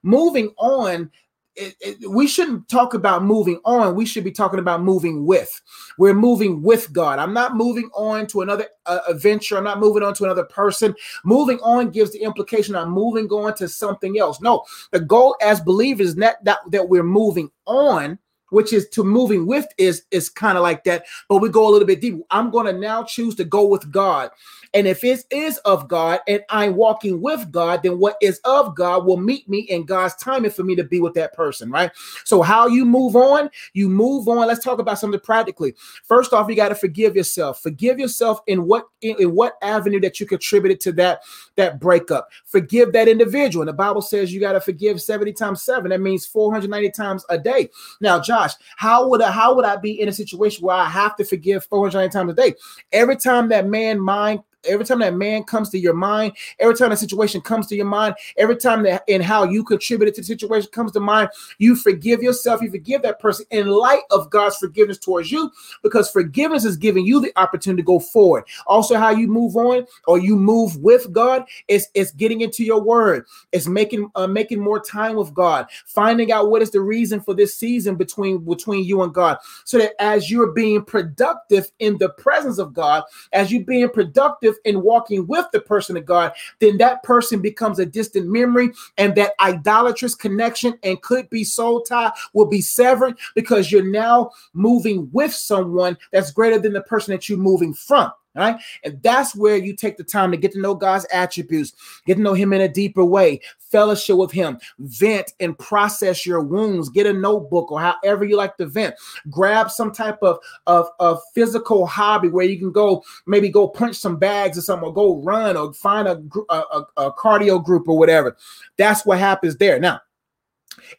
Moving 0.02 0.48
on 0.56 1.10
it, 1.56 1.74
it, 1.80 2.10
we 2.10 2.26
shouldn't 2.26 2.68
talk 2.68 2.94
about 2.94 3.24
moving 3.24 3.60
on. 3.64 3.94
We 3.94 4.06
should 4.06 4.24
be 4.24 4.32
talking 4.32 4.60
about 4.60 4.82
moving 4.82 5.26
with. 5.26 5.60
We're 5.98 6.14
moving 6.14 6.62
with 6.62 6.92
God. 6.92 7.18
I'm 7.18 7.34
not 7.34 7.56
moving 7.56 7.90
on 7.94 8.26
to 8.28 8.42
another 8.42 8.66
uh, 8.86 9.00
adventure. 9.08 9.58
I'm 9.58 9.64
not 9.64 9.80
moving 9.80 10.02
on 10.02 10.14
to 10.14 10.24
another 10.24 10.44
person. 10.44 10.94
Moving 11.24 11.58
on 11.60 11.90
gives 11.90 12.12
the 12.12 12.22
implication 12.22 12.76
I'm 12.76 12.90
moving 12.90 13.28
on 13.28 13.54
to 13.56 13.68
something 13.68 14.18
else. 14.18 14.40
No, 14.40 14.64
the 14.92 15.00
goal 15.00 15.36
as 15.42 15.60
believers 15.60 16.08
is 16.08 16.16
not 16.16 16.36
that, 16.44 16.58
that 16.70 16.88
we're 16.88 17.02
moving 17.02 17.50
on 17.66 18.18
which 18.50 18.72
is 18.72 18.88
to 18.88 19.02
moving 19.04 19.46
with 19.46 19.66
is 19.78 20.04
is 20.10 20.28
kind 20.28 20.56
of 20.56 20.62
like 20.62 20.84
that 20.84 21.04
but 21.28 21.38
we 21.38 21.48
go 21.48 21.66
a 21.66 21.70
little 21.70 21.86
bit 21.86 22.00
deeper 22.00 22.22
i'm 22.30 22.50
going 22.50 22.66
to 22.66 22.72
now 22.72 23.02
choose 23.02 23.34
to 23.34 23.44
go 23.44 23.66
with 23.66 23.90
god 23.90 24.30
and 24.72 24.86
if 24.86 25.02
it 25.02 25.24
is 25.30 25.58
of 25.58 25.88
God 25.88 26.20
and 26.28 26.42
I'm 26.48 26.76
walking 26.76 27.20
with 27.20 27.50
God, 27.50 27.82
then 27.82 27.98
what 27.98 28.16
is 28.20 28.40
of 28.44 28.76
God 28.76 29.04
will 29.04 29.16
meet 29.16 29.48
me 29.48 29.60
in 29.60 29.84
God's 29.84 30.14
timing 30.16 30.50
for 30.50 30.62
me 30.62 30.76
to 30.76 30.84
be 30.84 31.00
with 31.00 31.14
that 31.14 31.32
person, 31.32 31.70
right? 31.70 31.90
So, 32.24 32.42
how 32.42 32.68
you 32.68 32.84
move 32.84 33.16
on, 33.16 33.50
you 33.72 33.88
move 33.88 34.28
on. 34.28 34.46
Let's 34.46 34.62
talk 34.62 34.78
about 34.78 34.98
something 34.98 35.20
practically. 35.20 35.74
First 36.04 36.32
off, 36.32 36.48
you 36.48 36.54
got 36.54 36.68
to 36.68 36.74
forgive 36.74 37.16
yourself. 37.16 37.60
Forgive 37.62 37.98
yourself 37.98 38.40
in 38.46 38.66
what 38.66 38.88
in, 39.00 39.16
in 39.18 39.34
what 39.34 39.54
avenue 39.62 40.00
that 40.00 40.20
you 40.20 40.26
contributed 40.26 40.80
to 40.80 40.92
that 40.92 41.22
that 41.56 41.80
breakup. 41.80 42.28
Forgive 42.44 42.92
that 42.92 43.08
individual. 43.08 43.62
And 43.62 43.68
the 43.68 43.72
Bible 43.72 44.02
says 44.02 44.32
you 44.32 44.40
got 44.40 44.52
to 44.52 44.60
forgive 44.60 45.02
70 45.02 45.32
times 45.32 45.62
7. 45.62 45.90
That 45.90 46.00
means 46.00 46.26
490 46.26 46.90
times 46.90 47.24
a 47.28 47.38
day. 47.38 47.70
Now, 48.00 48.20
Josh, 48.40 48.54
how 48.76 49.08
would 49.08 49.22
I 49.22 49.30
how 49.30 49.54
would 49.54 49.64
I 49.64 49.76
be 49.76 50.00
in 50.00 50.08
a 50.08 50.12
situation 50.12 50.64
where 50.64 50.76
I 50.76 50.86
have 50.86 51.16
to 51.16 51.24
forgive 51.24 51.64
490 51.64 52.12
times 52.12 52.32
a 52.32 52.34
day? 52.34 52.54
Every 52.92 53.16
time 53.16 53.48
that 53.50 53.66
man 53.66 54.00
mind 54.00 54.40
every 54.64 54.84
time 54.84 54.98
that 55.00 55.14
man 55.14 55.42
comes 55.44 55.70
to 55.70 55.78
your 55.78 55.94
mind, 55.94 56.32
every 56.58 56.74
time 56.74 56.92
a 56.92 56.96
situation 56.96 57.40
comes 57.40 57.66
to 57.68 57.76
your 57.76 57.86
mind, 57.86 58.14
every 58.36 58.56
time 58.56 58.82
that 58.82 59.02
and 59.08 59.22
how 59.22 59.44
you 59.44 59.64
contributed 59.64 60.14
to 60.14 60.20
the 60.20 60.26
situation 60.26 60.70
comes 60.72 60.92
to 60.92 61.00
mind, 61.00 61.28
you 61.58 61.76
forgive 61.76 62.22
yourself, 62.22 62.62
you 62.62 62.70
forgive 62.70 63.02
that 63.02 63.18
person 63.20 63.46
in 63.50 63.68
light 63.68 64.02
of 64.10 64.30
God's 64.30 64.56
forgiveness 64.56 64.98
towards 64.98 65.30
you, 65.30 65.50
because 65.82 66.10
forgiveness 66.10 66.64
is 66.64 66.76
giving 66.76 67.04
you 67.04 67.20
the 67.20 67.32
opportunity 67.36 67.82
to 67.82 67.86
go 67.86 67.98
forward. 67.98 68.44
Also, 68.66 68.96
how 68.96 69.10
you 69.10 69.26
move 69.26 69.56
on 69.56 69.86
or 70.06 70.18
you 70.18 70.36
move 70.36 70.76
with 70.78 71.12
God 71.12 71.44
is 71.68 71.88
it's 71.94 72.12
getting 72.12 72.40
into 72.40 72.64
your 72.64 72.80
word, 72.80 73.26
it's 73.52 73.66
making 73.66 74.10
uh, 74.14 74.26
making 74.26 74.60
more 74.60 74.80
time 74.80 75.16
with 75.16 75.32
God, 75.34 75.66
finding 75.86 76.32
out 76.32 76.50
what 76.50 76.62
is 76.62 76.70
the 76.70 76.80
reason 76.80 77.20
for 77.20 77.34
this 77.34 77.54
season 77.56 77.96
between 77.96 78.44
between 78.44 78.84
you 78.84 79.02
and 79.02 79.14
God, 79.14 79.38
so 79.64 79.78
that 79.78 79.92
as 80.00 80.30
you're 80.30 80.52
being 80.52 80.84
productive 80.84 81.70
in 81.78 81.98
the 81.98 82.10
presence 82.10 82.58
of 82.58 82.72
God, 82.72 83.04
as 83.32 83.50
you 83.50 83.60
are 83.60 83.64
being 83.64 83.88
productive 83.88 84.49
in 84.64 84.82
walking 84.82 85.26
with 85.26 85.46
the 85.52 85.60
person 85.60 85.96
of 85.96 86.06
God, 86.06 86.32
then 86.58 86.78
that 86.78 87.02
person 87.02 87.40
becomes 87.40 87.78
a 87.78 87.86
distant 87.86 88.28
memory, 88.28 88.70
and 88.98 89.14
that 89.16 89.32
idolatrous 89.40 90.14
connection 90.14 90.78
and 90.82 91.00
could 91.02 91.28
be 91.30 91.44
soul 91.44 91.82
tie 91.82 92.12
will 92.32 92.46
be 92.46 92.60
severed 92.60 93.18
because 93.34 93.70
you're 93.70 93.82
now 93.82 94.30
moving 94.52 95.08
with 95.12 95.32
someone 95.32 95.96
that's 96.12 96.30
greater 96.30 96.58
than 96.58 96.72
the 96.72 96.82
person 96.82 97.12
that 97.12 97.28
you're 97.28 97.38
moving 97.38 97.74
from. 97.74 98.12
Right. 98.32 98.60
And 98.84 99.02
that's 99.02 99.34
where 99.34 99.56
you 99.56 99.74
take 99.74 99.96
the 99.96 100.04
time 100.04 100.30
to 100.30 100.36
get 100.36 100.52
to 100.52 100.60
know 100.60 100.72
God's 100.72 101.04
attributes, 101.12 101.72
get 102.06 102.14
to 102.14 102.20
know 102.20 102.32
Him 102.32 102.52
in 102.52 102.60
a 102.60 102.68
deeper 102.68 103.04
way, 103.04 103.40
fellowship 103.58 104.16
with 104.16 104.30
Him, 104.30 104.58
vent 104.78 105.32
and 105.40 105.58
process 105.58 106.24
your 106.24 106.40
wounds, 106.40 106.88
get 106.90 107.06
a 107.08 107.12
notebook 107.12 107.72
or 107.72 107.80
however 107.80 108.24
you 108.24 108.36
like 108.36 108.56
to 108.58 108.66
vent. 108.66 108.94
Grab 109.30 109.68
some 109.68 109.90
type 109.90 110.18
of, 110.22 110.38
of, 110.68 110.88
of 111.00 111.20
physical 111.34 111.86
hobby 111.86 112.28
where 112.28 112.46
you 112.46 112.56
can 112.56 112.70
go, 112.70 113.02
maybe 113.26 113.48
go 113.48 113.66
punch 113.66 113.96
some 113.96 114.16
bags 114.16 114.56
or 114.56 114.60
something, 114.60 114.86
or 114.86 114.94
go 114.94 115.20
run 115.22 115.56
or 115.56 115.74
find 115.74 116.06
a, 116.06 116.22
a, 116.50 116.84
a 116.98 117.12
cardio 117.12 117.62
group 117.62 117.88
or 117.88 117.98
whatever. 117.98 118.36
That's 118.76 119.04
what 119.04 119.18
happens 119.18 119.56
there. 119.56 119.80
Now, 119.80 120.02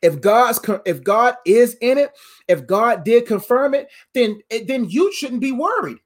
if 0.01 0.19
God's 0.19 0.59
if 0.85 1.01
God 1.01 1.35
is 1.45 1.77
in 1.79 1.97
it, 1.97 2.11
if 2.49 2.67
God 2.67 3.05
did 3.05 3.25
confirm 3.25 3.73
it, 3.73 3.89
then 4.13 4.41
then 4.67 4.89
you 4.89 5.13
shouldn't 5.13 5.39
be 5.41 5.53
worried 5.53 5.99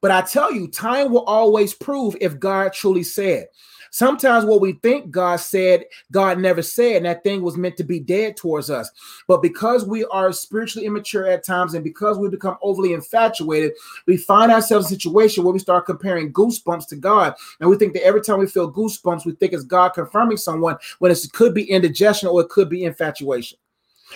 But 0.00 0.10
I 0.10 0.22
tell 0.22 0.52
you, 0.52 0.68
time 0.68 1.10
will 1.10 1.24
always 1.24 1.74
prove 1.74 2.16
if 2.20 2.38
God 2.38 2.72
truly 2.72 3.02
said. 3.02 3.48
Sometimes 3.90 4.44
what 4.44 4.60
we 4.60 4.72
think 4.72 5.10
God 5.10 5.36
said, 5.36 5.84
God 6.12 6.38
never 6.38 6.60
said, 6.60 6.96
and 6.96 7.06
that 7.06 7.24
thing 7.24 7.40
was 7.40 7.56
meant 7.56 7.78
to 7.78 7.84
be 7.84 7.98
dead 7.98 8.36
towards 8.36 8.68
us. 8.68 8.90
But 9.26 9.40
because 9.40 9.86
we 9.86 10.04
are 10.06 10.32
spiritually 10.32 10.86
immature 10.86 11.26
at 11.26 11.44
times 11.44 11.72
and 11.72 11.82
because 11.82 12.18
we 12.18 12.28
become 12.28 12.58
overly 12.60 12.92
infatuated, 12.92 13.72
we 14.06 14.18
find 14.18 14.52
ourselves 14.52 14.90
in 14.90 14.96
a 14.96 14.98
situation 14.98 15.44
where 15.44 15.52
we 15.52 15.58
start 15.58 15.86
comparing 15.86 16.32
goosebumps 16.32 16.88
to 16.88 16.96
God. 16.96 17.34
And 17.60 17.70
we 17.70 17.76
think 17.76 17.94
that 17.94 18.04
every 18.04 18.20
time 18.20 18.38
we 18.38 18.46
feel 18.46 18.70
goosebumps, 18.70 19.24
we 19.24 19.32
think 19.32 19.52
it's 19.52 19.64
God 19.64 19.90
confirming 19.90 20.36
someone 20.36 20.76
when 20.98 21.10
it 21.10 21.26
could 21.32 21.54
be 21.54 21.70
indigestion 21.70 22.28
or 22.28 22.42
it 22.42 22.50
could 22.50 22.68
be 22.68 22.84
infatuation. 22.84 23.58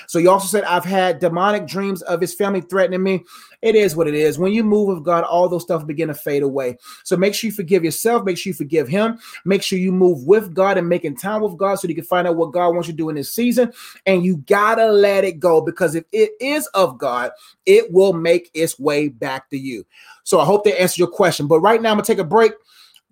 So 0.06 0.18
you 0.18 0.30
also 0.30 0.46
said, 0.46 0.64
I've 0.64 0.84
had 0.84 1.18
demonic 1.18 1.66
dreams 1.66 2.02
of 2.02 2.20
his 2.20 2.34
family 2.34 2.60
threatening 2.60 3.02
me. 3.02 3.24
It 3.62 3.74
is 3.74 3.94
what 3.94 4.08
it 4.08 4.14
is. 4.14 4.38
When 4.38 4.52
you 4.52 4.64
move 4.64 4.88
with 4.88 5.04
God, 5.04 5.24
all 5.24 5.48
those 5.48 5.62
stuff 5.62 5.86
begin 5.86 6.08
to 6.08 6.14
fade 6.14 6.42
away. 6.42 6.78
So 7.04 7.16
make 7.16 7.34
sure 7.34 7.48
you 7.48 7.54
forgive 7.54 7.84
yourself. 7.84 8.24
Make 8.24 8.38
sure 8.38 8.50
you 8.50 8.54
forgive 8.54 8.88
him. 8.88 9.18
Make 9.44 9.62
sure 9.62 9.78
you 9.78 9.92
move 9.92 10.24
with 10.24 10.54
God 10.54 10.78
and 10.78 10.88
making 10.88 11.16
time 11.16 11.42
with 11.42 11.56
God 11.56 11.76
so 11.76 11.88
you 11.88 11.94
can 11.94 12.04
find 12.04 12.26
out 12.26 12.36
what 12.36 12.52
God 12.52 12.70
wants 12.70 12.88
you 12.88 12.94
to 12.94 12.98
do 12.98 13.08
in 13.08 13.16
this 13.16 13.34
season. 13.34 13.72
And 14.06 14.24
you 14.24 14.38
gotta 14.38 14.86
let 14.86 15.24
it 15.24 15.40
go 15.40 15.60
because 15.60 15.94
if 15.94 16.04
it 16.12 16.32
is 16.40 16.66
of 16.68 16.98
God, 16.98 17.32
it 17.66 17.92
will 17.92 18.12
make 18.12 18.50
its 18.54 18.78
way 18.78 19.08
back 19.08 19.50
to 19.50 19.58
you. 19.58 19.84
So 20.24 20.40
I 20.40 20.44
hope 20.44 20.64
that 20.64 20.80
answers 20.80 20.98
your 20.98 21.08
question. 21.08 21.46
But 21.46 21.60
right 21.60 21.80
now, 21.80 21.90
I'm 21.90 21.96
gonna 21.96 22.04
take 22.04 22.18
a 22.18 22.24
break 22.24 22.52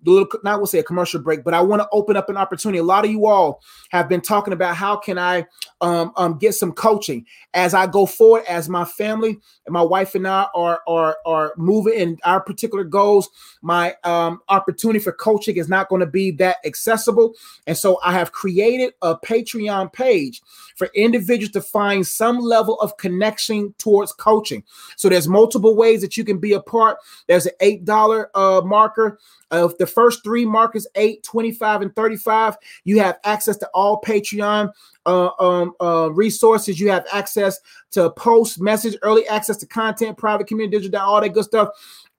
the 0.03 0.11
little 0.11 0.27
not 0.43 0.59
we'll 0.59 0.67
say 0.67 0.79
a 0.79 0.83
commercial 0.83 1.19
break, 1.19 1.43
but 1.43 1.53
I 1.53 1.61
want 1.61 1.81
to 1.81 1.89
open 1.91 2.15
up 2.15 2.29
an 2.29 2.37
opportunity. 2.37 2.79
A 2.79 2.83
lot 2.83 3.05
of 3.05 3.11
you 3.11 3.25
all 3.25 3.61
have 3.89 4.07
been 4.07 4.21
talking 4.21 4.53
about 4.53 4.75
how 4.75 4.95
can 4.95 5.17
I 5.17 5.45
um, 5.81 6.11
um, 6.15 6.37
get 6.37 6.53
some 6.53 6.71
coaching 6.71 7.25
as 7.53 7.73
I 7.73 7.87
go 7.87 8.05
forward, 8.05 8.43
as 8.47 8.69
my 8.69 8.85
family 8.85 9.39
and 9.65 9.73
my 9.73 9.81
wife 9.81 10.15
and 10.15 10.27
I 10.27 10.47
are 10.55 10.81
are 10.87 11.17
are 11.25 11.53
moving 11.57 11.93
in 11.93 12.17
our 12.23 12.41
particular 12.41 12.83
goals. 12.83 13.29
My 13.61 13.95
um, 14.03 14.39
opportunity 14.49 14.99
for 14.99 15.11
coaching 15.11 15.57
is 15.57 15.69
not 15.69 15.89
going 15.89 16.01
to 16.01 16.07
be 16.07 16.31
that 16.31 16.57
accessible, 16.65 17.33
and 17.67 17.77
so 17.77 17.99
I 18.03 18.13
have 18.13 18.31
created 18.31 18.93
a 19.01 19.17
Patreon 19.17 19.91
page 19.91 20.41
for 20.75 20.89
individuals 20.95 21.51
to 21.51 21.61
find 21.61 22.07
some 22.07 22.39
level 22.39 22.79
of 22.79 22.97
connection 22.97 23.73
towards 23.77 24.13
coaching. 24.13 24.63
So 24.95 25.09
there's 25.09 25.27
multiple 25.27 25.75
ways 25.75 26.01
that 26.01 26.15
you 26.15 26.23
can 26.23 26.37
be 26.37 26.53
a 26.53 26.61
part. 26.61 26.97
There's 27.27 27.45
an 27.45 27.53
eight 27.59 27.83
dollar 27.85 28.29
uh, 28.35 28.61
marker 28.63 29.19
of 29.51 29.77
the 29.77 29.87
first 29.89 30.23
three 30.23 30.45
markers 30.45 30.87
8 30.95 31.23
25 31.23 31.81
and 31.81 31.95
35 31.95 32.55
you 32.83 32.99
have 32.99 33.19
access 33.23 33.57
to 33.57 33.69
all 33.73 34.01
patreon 34.01 34.71
uh, 35.05 35.31
um, 35.39 35.73
uh, 35.81 36.11
resources. 36.11 36.79
You 36.79 36.89
have 36.91 37.05
access 37.11 37.59
to 37.91 38.11
post 38.11 38.61
message 38.61 38.95
early 39.01 39.27
access 39.27 39.57
to 39.57 39.65
content 39.65 40.17
private 40.17 40.47
community 40.47 40.77
digital 40.77 41.01
all 41.01 41.21
that 41.21 41.29
good 41.29 41.45
stuff. 41.45 41.69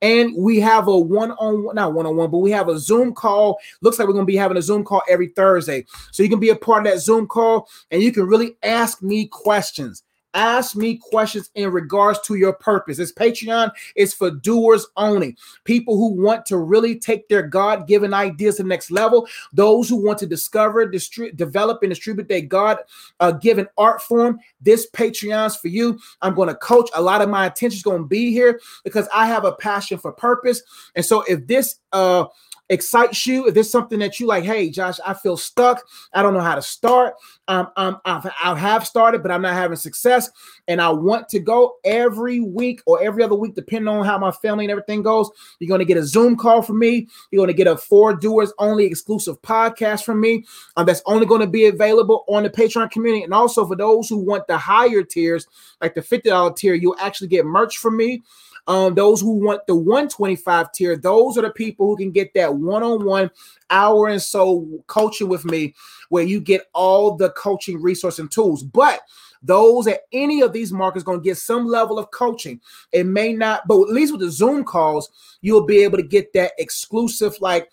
And 0.02 0.34
we 0.36 0.58
have 0.60 0.88
a 0.88 0.98
one-on-one 0.98 1.74
not 1.74 1.92
one-on-one 1.92 2.30
but 2.30 2.38
we 2.38 2.50
have 2.50 2.68
a 2.68 2.78
zoom 2.78 3.14
call. 3.14 3.58
Looks 3.82 3.98
like 3.98 4.08
we're 4.08 4.14
going 4.14 4.26
to 4.26 4.32
be 4.32 4.36
having 4.36 4.56
a 4.56 4.62
zoom 4.62 4.82
call 4.82 5.02
every 5.08 5.28
thursday. 5.28 5.84
So 6.10 6.22
you 6.22 6.28
can 6.28 6.40
be 6.40 6.48
a 6.48 6.56
part 6.56 6.86
of 6.86 6.92
that 6.92 7.00
zoom 7.00 7.26
call 7.26 7.68
and 7.90 8.02
you 8.02 8.12
can 8.12 8.26
really 8.26 8.56
ask 8.62 9.02
me 9.02 9.26
questions 9.26 10.02
ask 10.34 10.76
me 10.76 10.96
questions 10.96 11.50
in 11.54 11.70
regards 11.70 12.20
to 12.22 12.34
your 12.37 12.52
purpose. 12.52 12.96
This 12.96 13.12
Patreon 13.12 13.70
is 13.96 14.14
for 14.14 14.30
doers 14.30 14.87
only. 14.96 15.37
People 15.64 15.96
who 15.96 16.22
want 16.22 16.46
to 16.46 16.58
really 16.58 16.99
take 16.99 17.28
their 17.28 17.42
God 17.42 17.87
given 17.87 18.14
ideas 18.14 18.56
to 18.56 18.62
the 18.62 18.68
next 18.68 18.90
level, 18.90 19.26
those 19.52 19.88
who 19.88 19.96
want 19.96 20.18
to 20.18 20.26
discover, 20.26 20.87
distri- 20.87 21.37
develop, 21.37 21.82
and 21.82 21.90
distribute 21.90 22.28
their 22.28 22.40
God 22.40 22.78
uh, 23.20 23.32
given 23.32 23.66
art 23.76 24.02
form. 24.02 24.38
This 24.60 24.88
Patreon's 24.90 25.56
for 25.56 25.68
you. 25.68 25.99
I'm 26.22 26.34
going 26.34 26.49
to 26.49 26.54
coach. 26.54 26.88
A 26.94 27.02
lot 27.02 27.22
of 27.22 27.28
my 27.28 27.46
attention 27.46 27.76
is 27.76 27.82
going 27.82 28.02
to 28.02 28.08
be 28.08 28.32
here 28.32 28.60
because 28.84 29.08
I 29.14 29.26
have 29.26 29.44
a 29.44 29.52
passion 29.52 29.99
for 29.99 30.12
purpose. 30.12 30.62
And 30.94 31.04
so 31.04 31.22
if 31.22 31.46
this, 31.46 31.76
uh, 31.92 32.26
excites 32.70 33.26
you, 33.26 33.48
if 33.48 33.54
there's 33.54 33.70
something 33.70 33.98
that 33.98 34.18
you 34.18 34.26
like, 34.26 34.44
hey, 34.44 34.70
Josh, 34.70 34.98
I 35.04 35.12
feel 35.12 35.36
stuck. 35.36 35.82
I 36.14 36.22
don't 36.22 36.32
know 36.32 36.40
how 36.40 36.54
to 36.54 36.62
start. 36.62 37.14
Um, 37.48 37.68
um, 37.76 37.98
I've, 38.04 38.26
I 38.42 38.56
have 38.56 38.86
started, 38.86 39.22
but 39.22 39.30
I'm 39.30 39.42
not 39.42 39.54
having 39.54 39.76
success. 39.76 40.30
And 40.70 40.80
I 40.80 40.88
want 40.88 41.28
to 41.30 41.40
go 41.40 41.78
every 41.84 42.38
week 42.38 42.80
or 42.86 43.02
every 43.02 43.24
other 43.24 43.34
week, 43.34 43.56
depending 43.56 43.88
on 43.88 44.04
how 44.06 44.18
my 44.18 44.30
family 44.30 44.64
and 44.64 44.70
everything 44.70 45.02
goes. 45.02 45.28
You're 45.58 45.66
going 45.66 45.80
to 45.80 45.84
get 45.84 45.96
a 45.96 46.06
Zoom 46.06 46.36
call 46.36 46.62
from 46.62 46.78
me. 46.78 47.08
You're 47.32 47.40
going 47.40 47.48
to 47.48 47.54
get 47.54 47.66
a 47.66 47.76
for 47.76 48.14
doers 48.14 48.52
only 48.60 48.84
exclusive 48.84 49.42
podcast 49.42 50.04
from 50.04 50.20
me. 50.20 50.44
Um, 50.76 50.86
that's 50.86 51.02
only 51.06 51.26
going 51.26 51.40
to 51.40 51.48
be 51.48 51.66
available 51.66 52.24
on 52.28 52.44
the 52.44 52.50
Patreon 52.50 52.92
community. 52.92 53.24
And 53.24 53.34
also 53.34 53.66
for 53.66 53.74
those 53.74 54.08
who 54.08 54.18
want 54.18 54.46
the 54.46 54.58
higher 54.58 55.02
tiers, 55.02 55.48
like 55.80 55.96
the 55.96 56.02
$50 56.02 56.56
tier, 56.56 56.74
you'll 56.74 56.94
actually 57.00 57.26
get 57.26 57.44
merch 57.44 57.78
from 57.78 57.96
me. 57.96 58.22
Um, 58.68 58.94
those 58.94 59.20
who 59.20 59.32
want 59.32 59.66
the 59.66 59.74
125 59.74 60.70
tier, 60.70 60.96
those 60.96 61.36
are 61.36 61.42
the 61.42 61.50
people 61.50 61.86
who 61.86 61.96
can 61.96 62.12
get 62.12 62.32
that 62.34 62.54
one-on-one 62.54 63.32
hour 63.70 64.06
and 64.06 64.22
so 64.22 64.68
coaching 64.86 65.28
with 65.28 65.44
me, 65.44 65.74
where 66.10 66.22
you 66.22 66.40
get 66.40 66.68
all 66.74 67.16
the 67.16 67.30
coaching 67.30 67.82
resource 67.82 68.20
and 68.20 68.30
tools. 68.30 68.62
But 68.62 69.00
those 69.42 69.87
at 69.87 70.02
any 70.12 70.42
of 70.42 70.52
these 70.52 70.73
markets 70.73 71.04
going 71.04 71.20
to 71.20 71.25
get 71.25 71.38
some 71.38 71.66
level 71.66 71.99
of 71.99 72.11
coaching. 72.11 72.61
It 72.92 73.06
may 73.06 73.32
not, 73.32 73.66
but 73.66 73.82
at 73.82 73.90
least 73.90 74.12
with 74.12 74.20
the 74.20 74.30
Zoom 74.30 74.64
calls, 74.64 75.11
you'll 75.40 75.66
be 75.66 75.82
able 75.82 75.97
to 75.97 76.02
get 76.02 76.32
that 76.35 76.52
exclusive, 76.59 77.37
like 77.40 77.70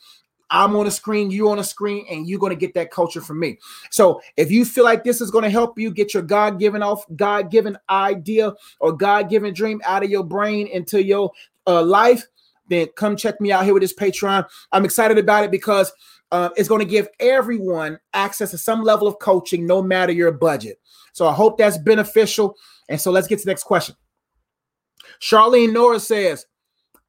I'm 0.49 0.75
on 0.75 0.87
a 0.87 0.91
screen, 0.91 1.29
you 1.29 1.49
on 1.49 1.59
a 1.59 1.63
screen, 1.63 2.05
and 2.09 2.27
you're 2.27 2.39
going 2.39 2.51
to 2.51 2.59
get 2.59 2.73
that 2.75 2.91
culture 2.91 3.21
from 3.21 3.39
me. 3.39 3.59
So 3.91 4.21
if 4.37 4.49
you 4.49 4.65
feel 4.65 4.83
like 4.83 5.03
this 5.03 5.19
is 5.19 5.31
going 5.31 5.43
to 5.43 5.49
help 5.49 5.77
you 5.77 5.91
get 5.91 6.13
your 6.13 6.23
God 6.23 6.59
given 6.59 6.81
off, 6.81 7.05
God 7.15 7.51
given 7.51 7.77
idea 7.89 8.53
or 8.79 8.93
God 8.93 9.29
given 9.29 9.53
dream 9.53 9.81
out 9.85 10.03
of 10.03 10.09
your 10.09 10.23
brain 10.23 10.67
into 10.67 11.03
your 11.03 11.31
uh, 11.65 11.83
life, 11.83 12.23
then 12.69 12.87
come 12.95 13.15
check 13.15 13.39
me 13.39 13.51
out 13.51 13.65
here 13.65 13.73
with 13.73 13.83
this 13.83 13.93
Patreon. 13.93 14.45
I'm 14.71 14.85
excited 14.85 15.17
about 15.17 15.43
it 15.43 15.51
because 15.51 15.91
uh, 16.31 16.49
it's 16.57 16.69
going 16.69 16.79
to 16.79 16.89
give 16.89 17.07
everyone 17.19 17.99
access 18.13 18.51
to 18.51 18.57
some 18.57 18.83
level 18.83 19.07
of 19.07 19.19
coaching, 19.19 19.65
no 19.65 19.81
matter 19.81 20.11
your 20.11 20.31
budget. 20.31 20.79
So 21.17 21.27
I 21.27 21.33
hope 21.33 21.57
that's 21.57 21.79
beneficial. 21.79 22.55
And 22.89 23.01
so 23.01 23.09
let's 23.09 23.27
get 23.27 23.39
to 23.39 23.45
the 23.45 23.49
next 23.49 23.63
question. 23.63 23.95
Charlene 25.19 25.73
Nora 25.73 25.99
says, 25.99 26.45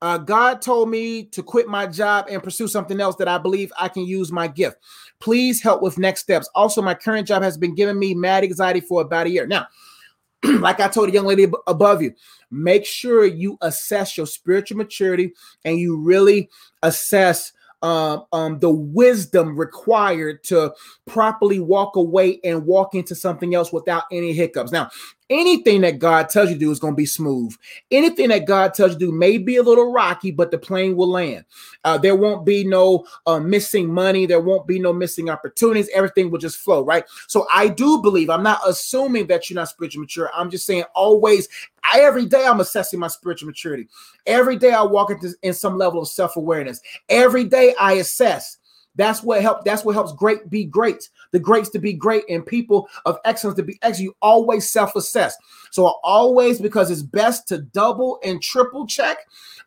uh, 0.00 0.16
God 0.16 0.62
told 0.62 0.88
me 0.88 1.24
to 1.24 1.42
quit 1.42 1.68
my 1.68 1.86
job 1.86 2.24
and 2.30 2.42
pursue 2.42 2.68
something 2.68 3.02
else 3.02 3.16
that 3.16 3.28
I 3.28 3.36
believe 3.36 3.70
I 3.78 3.88
can 3.88 4.06
use 4.06 4.32
my 4.32 4.48
gift. 4.48 4.78
Please 5.20 5.62
help 5.62 5.82
with 5.82 5.98
next 5.98 6.22
steps. 6.22 6.48
Also, 6.54 6.80
my 6.80 6.94
current 6.94 7.28
job 7.28 7.42
has 7.42 7.58
been 7.58 7.74
giving 7.74 7.98
me 7.98 8.14
mad 8.14 8.44
anxiety 8.44 8.80
for 8.80 9.02
about 9.02 9.26
a 9.26 9.30
year. 9.30 9.46
Now, 9.46 9.66
like 10.42 10.80
I 10.80 10.88
told 10.88 11.08
the 11.08 11.12
young 11.12 11.26
lady 11.26 11.46
above 11.66 12.00
you, 12.00 12.14
make 12.50 12.86
sure 12.86 13.26
you 13.26 13.58
assess 13.60 14.16
your 14.16 14.26
spiritual 14.26 14.78
maturity 14.78 15.34
and 15.66 15.78
you 15.78 15.98
really 16.00 16.48
assess 16.82 17.52
um, 17.82 18.24
um, 18.32 18.58
the 18.58 18.70
wisdom 18.70 19.56
required 19.58 20.42
to 20.44 20.72
properly 21.06 21.60
walk 21.60 21.96
away 21.96 22.40
and 22.44 22.66
walk 22.66 22.94
into 22.94 23.14
something 23.14 23.54
else 23.54 23.72
without 23.72 24.04
any 24.10 24.32
hiccups. 24.32 24.72
Now, 24.72 24.90
anything 25.30 25.82
that 25.82 25.98
God 25.98 26.28
tells 26.28 26.48
you 26.48 26.54
to 26.54 26.60
do 26.60 26.70
is 26.70 26.78
going 26.78 26.94
to 26.94 26.96
be 26.96 27.06
smooth. 27.06 27.54
Anything 27.90 28.28
that 28.28 28.46
God 28.46 28.74
tells 28.74 28.92
you 28.92 28.98
to 28.98 29.06
do 29.06 29.12
may 29.12 29.38
be 29.38 29.56
a 29.56 29.62
little 29.62 29.92
rocky, 29.92 30.30
but 30.30 30.50
the 30.50 30.58
plane 30.58 30.96
will 30.96 31.10
land. 31.10 31.44
Uh, 31.84 31.98
there 31.98 32.16
won't 32.16 32.44
be 32.46 32.64
no 32.64 33.06
uh, 33.26 33.38
missing 33.38 33.92
money. 33.92 34.26
There 34.26 34.40
won't 34.40 34.66
be 34.66 34.78
no 34.78 34.92
missing 34.92 35.30
opportunities. 35.30 35.88
Everything 35.94 36.30
will 36.30 36.38
just 36.38 36.58
flow, 36.58 36.84
right? 36.84 37.04
So 37.26 37.46
I 37.52 37.68
do 37.68 38.00
believe, 38.00 38.30
I'm 38.30 38.42
not 38.42 38.60
assuming 38.66 39.26
that 39.28 39.48
you're 39.48 39.56
not 39.56 39.68
spiritually 39.68 40.04
mature. 40.04 40.30
I'm 40.34 40.50
just 40.50 40.66
saying 40.66 40.84
always, 40.94 41.48
I, 41.84 42.00
every 42.00 42.26
day 42.26 42.46
I'm 42.46 42.60
assessing 42.60 43.00
my 43.00 43.08
spiritual 43.08 43.46
maturity. 43.46 43.88
Every 44.26 44.56
day 44.56 44.72
I 44.72 44.82
walk 44.82 45.10
into 45.10 45.34
in 45.42 45.54
some 45.54 45.78
level 45.78 46.02
of 46.02 46.08
self-awareness. 46.08 46.80
Every 47.08 47.44
day 47.44 47.74
I 47.78 47.94
assess 47.94 48.58
that's 48.98 49.22
what 49.22 49.40
helps. 49.40 49.62
That's 49.64 49.84
what 49.84 49.94
helps 49.94 50.12
great 50.12 50.50
be 50.50 50.64
great. 50.64 51.08
The 51.30 51.38
greats 51.38 51.70
to 51.70 51.78
be 51.78 51.92
great 51.92 52.24
and 52.28 52.44
people 52.44 52.88
of 53.06 53.18
excellence 53.24 53.56
to 53.56 53.62
be 53.62 53.78
excellent. 53.80 54.02
You 54.02 54.16
always 54.20 54.68
self-assess. 54.68 55.36
So 55.70 55.86
always, 56.02 56.60
because 56.60 56.90
it's 56.90 57.02
best 57.02 57.46
to 57.48 57.58
double 57.58 58.18
and 58.24 58.42
triple 58.42 58.86
check 58.86 59.18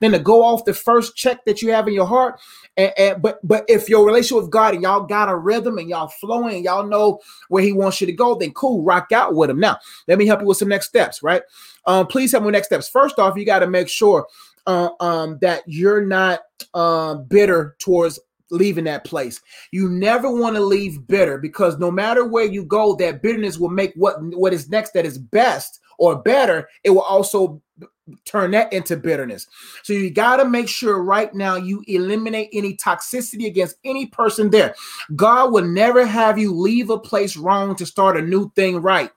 than 0.02 0.12
to 0.12 0.20
go 0.20 0.44
off 0.44 0.66
the 0.66 0.74
first 0.74 1.16
check 1.16 1.46
that 1.46 1.62
you 1.62 1.72
have 1.72 1.88
in 1.88 1.94
your 1.94 2.08
heart. 2.08 2.40
And, 2.76 2.92
and 2.98 3.22
but 3.22 3.40
but 3.48 3.64
if 3.70 3.88
your 3.88 4.06
relationship 4.06 4.44
with 4.44 4.52
God 4.52 4.74
and 4.74 4.84
y'all 4.84 5.06
got 5.06 5.30
a 5.30 5.36
rhythm 5.36 5.78
and 5.78 5.90
y'all 5.90 6.10
flowing 6.10 6.56
and 6.56 6.66
y'all 6.66 6.86
know 6.86 7.20
where 7.48 7.64
He 7.64 7.72
wants 7.72 8.02
you 8.02 8.08
to 8.08 8.14
go, 8.14 8.36
then 8.36 8.52
cool, 8.52 8.84
rock 8.84 9.12
out 9.14 9.34
with 9.34 9.50
Him. 9.50 9.60
Now, 9.60 9.78
let 10.08 10.18
me 10.18 10.26
help 10.26 10.42
you 10.42 10.48
with 10.48 10.58
some 10.58 10.70
next 10.70 10.88
steps. 10.88 11.24
Right? 11.24 11.44
Um, 11.86 12.06
please 12.06 12.34
help 12.34 12.44
me 12.44 12.48
with 12.48 12.54
next 12.54 12.68
steps. 12.68 12.90
First 12.90 13.18
off, 13.18 13.38
you 13.38 13.46
got 13.46 13.60
to 13.60 13.68
make 13.68 13.88
sure 13.88 14.28
uh, 14.68 14.90
um, 15.00 15.38
that 15.42 15.64
you're 15.68 16.06
not 16.06 16.42
uh, 16.74 17.16
bitter 17.16 17.76
towards 17.80 18.20
leaving 18.52 18.84
that 18.86 19.06
place. 19.06 19.42
You 19.72 19.90
never 19.90 20.30
want 20.32 20.56
to 20.56 20.62
leave 20.62 21.08
bitter 21.08 21.38
because 21.38 21.80
no 21.80 21.90
matter 21.90 22.26
where 22.26 22.46
you 22.46 22.64
go, 22.64 22.96
that 22.96 23.22
bitterness 23.22 23.58
will 23.58 23.70
make 23.70 23.94
what 23.96 24.18
what 24.22 24.54
is 24.54 24.70
next 24.70 24.92
that 24.94 25.06
is 25.06 25.18
best 25.18 25.80
or 25.98 26.22
better, 26.22 26.68
it 26.84 26.90
will 26.90 27.02
also 27.02 27.62
turn 28.26 28.52
that 28.52 28.74
into 28.74 28.98
bitterness. 28.98 29.48
So 29.84 29.94
you 29.94 30.10
got 30.10 30.38
to 30.38 30.46
make 30.46 30.68
sure 30.68 31.04
right 31.04 31.34
now 31.34 31.56
you 31.56 31.84
eliminate 31.88 32.50
any 32.54 32.76
toxicity 32.76 33.46
against 33.46 33.78
any 33.84 34.08
person 34.08 34.50
there. 34.50 34.76
God 35.16 35.52
will 35.52 35.66
never 35.66 36.06
have 36.06 36.38
you 36.38 36.54
leave 36.54 36.90
a 36.90 37.00
place 37.00 37.38
wrong 37.38 37.76
to 37.76 37.86
start 37.86 38.18
a 38.18 38.22
new 38.22 38.52
thing 38.56 38.82
right. 38.82 39.12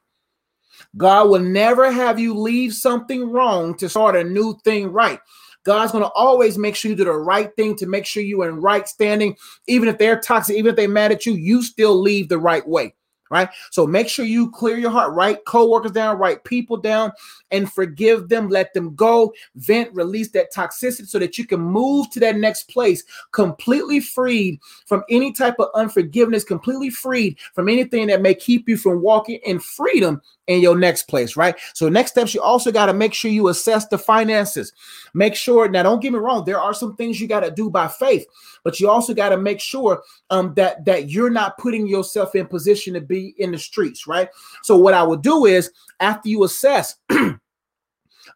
God 0.96 1.28
will 1.28 1.40
never 1.40 1.90
have 1.90 2.18
you 2.18 2.34
leave 2.34 2.72
something 2.72 3.30
wrong 3.30 3.76
to 3.78 3.88
start 3.88 4.16
a 4.16 4.24
new 4.24 4.58
thing 4.64 4.92
right. 4.92 5.20
God's 5.64 5.92
going 5.92 6.04
to 6.04 6.10
always 6.10 6.58
make 6.58 6.76
sure 6.76 6.90
you 6.90 6.96
do 6.96 7.04
the 7.04 7.12
right 7.12 7.54
thing 7.56 7.76
to 7.76 7.86
make 7.86 8.06
sure 8.06 8.22
you're 8.22 8.48
in 8.48 8.60
right 8.60 8.88
standing. 8.88 9.36
Even 9.66 9.88
if 9.88 9.98
they're 9.98 10.20
toxic, 10.20 10.56
even 10.56 10.70
if 10.70 10.76
they're 10.76 10.88
mad 10.88 11.12
at 11.12 11.26
you, 11.26 11.34
you 11.34 11.62
still 11.62 12.00
leave 12.00 12.28
the 12.28 12.38
right 12.38 12.66
way 12.66 12.94
right? 13.30 13.48
So 13.70 13.86
make 13.86 14.08
sure 14.08 14.24
you 14.24 14.50
clear 14.50 14.76
your 14.78 14.90
heart, 14.90 15.12
write 15.12 15.44
co-workers 15.44 15.92
down, 15.92 16.18
write 16.18 16.44
people 16.44 16.76
down, 16.76 17.10
and 17.50 17.70
forgive 17.70 18.28
them, 18.28 18.48
let 18.48 18.72
them 18.74 18.94
go, 18.94 19.32
vent, 19.56 19.92
release 19.92 20.30
that 20.30 20.52
toxicity 20.52 21.08
so 21.08 21.18
that 21.18 21.36
you 21.36 21.46
can 21.46 21.60
move 21.60 22.10
to 22.10 22.20
that 22.20 22.36
next 22.36 22.64
place 22.68 23.02
completely 23.32 23.98
freed 23.98 24.60
from 24.86 25.02
any 25.10 25.32
type 25.32 25.56
of 25.58 25.68
unforgiveness, 25.74 26.44
completely 26.44 26.90
freed 26.90 27.36
from 27.54 27.68
anything 27.68 28.06
that 28.06 28.22
may 28.22 28.34
keep 28.34 28.68
you 28.68 28.76
from 28.76 29.02
walking 29.02 29.40
in 29.44 29.58
freedom 29.58 30.20
in 30.46 30.60
your 30.60 30.76
next 30.76 31.04
place, 31.04 31.36
right? 31.36 31.54
So 31.72 31.88
next 31.88 32.12
steps, 32.12 32.34
you 32.34 32.42
also 32.42 32.70
got 32.70 32.86
to 32.86 32.94
make 32.94 33.14
sure 33.14 33.30
you 33.30 33.48
assess 33.48 33.86
the 33.88 33.98
finances. 33.98 34.72
Make 35.14 35.34
sure, 35.34 35.68
now 35.68 35.82
don't 35.82 36.00
get 36.00 36.12
me 36.12 36.18
wrong, 36.18 36.44
there 36.44 36.60
are 36.60 36.74
some 36.74 36.96
things 36.96 37.20
you 37.20 37.28
got 37.28 37.40
to 37.40 37.50
do 37.50 37.70
by 37.70 37.88
faith, 37.88 38.26
but 38.62 38.80
you 38.80 38.88
also 38.88 39.14
got 39.14 39.30
to 39.30 39.36
make 39.36 39.60
sure 39.60 40.02
um, 40.30 40.54
that 40.54 40.84
that 40.84 41.10
you're 41.10 41.30
not 41.30 41.58
putting 41.58 41.86
yourself 41.86 42.34
in 42.34 42.46
position 42.46 42.94
to 42.94 43.00
be 43.00 43.34
in 43.38 43.52
the 43.52 43.58
streets, 43.58 44.06
right? 44.06 44.28
So 44.62 44.76
what 44.76 44.94
I 44.94 45.02
would 45.02 45.22
do 45.22 45.46
is 45.46 45.70
after 46.00 46.28
you 46.28 46.44
assess 46.44 46.96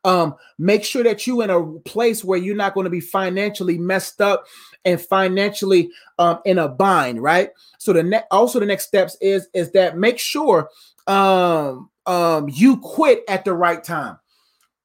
um 0.05 0.35
make 0.59 0.85
sure 0.85 1.03
that 1.03 1.27
you 1.27 1.43
in 1.43 1.51
a 1.51 1.65
place 1.81 2.23
where 2.23 2.39
you're 2.39 2.55
not 2.55 2.75
going 2.75 2.85
to 2.85 2.91
be 2.91 3.01
financially 3.01 3.79
messed 3.79 4.21
up 4.21 4.47
and 4.85 5.01
financially 5.01 5.91
um 6.19 6.39
in 6.45 6.59
a 6.59 6.69
bind 6.69 7.21
right 7.21 7.51
so 7.79 7.93
the 7.93 8.03
next 8.03 8.27
also 8.31 8.61
the 8.61 8.67
next 8.67 8.87
steps 8.87 9.17
is 9.21 9.49
is 9.55 9.73
that 9.73 9.97
make 9.97 10.19
sure 10.19 10.69
um 11.07 11.91
um, 12.09 12.49
you 12.49 12.79
quit 12.79 13.23
at 13.29 13.45
the 13.45 13.53
right 13.53 13.85
time. 13.85 14.19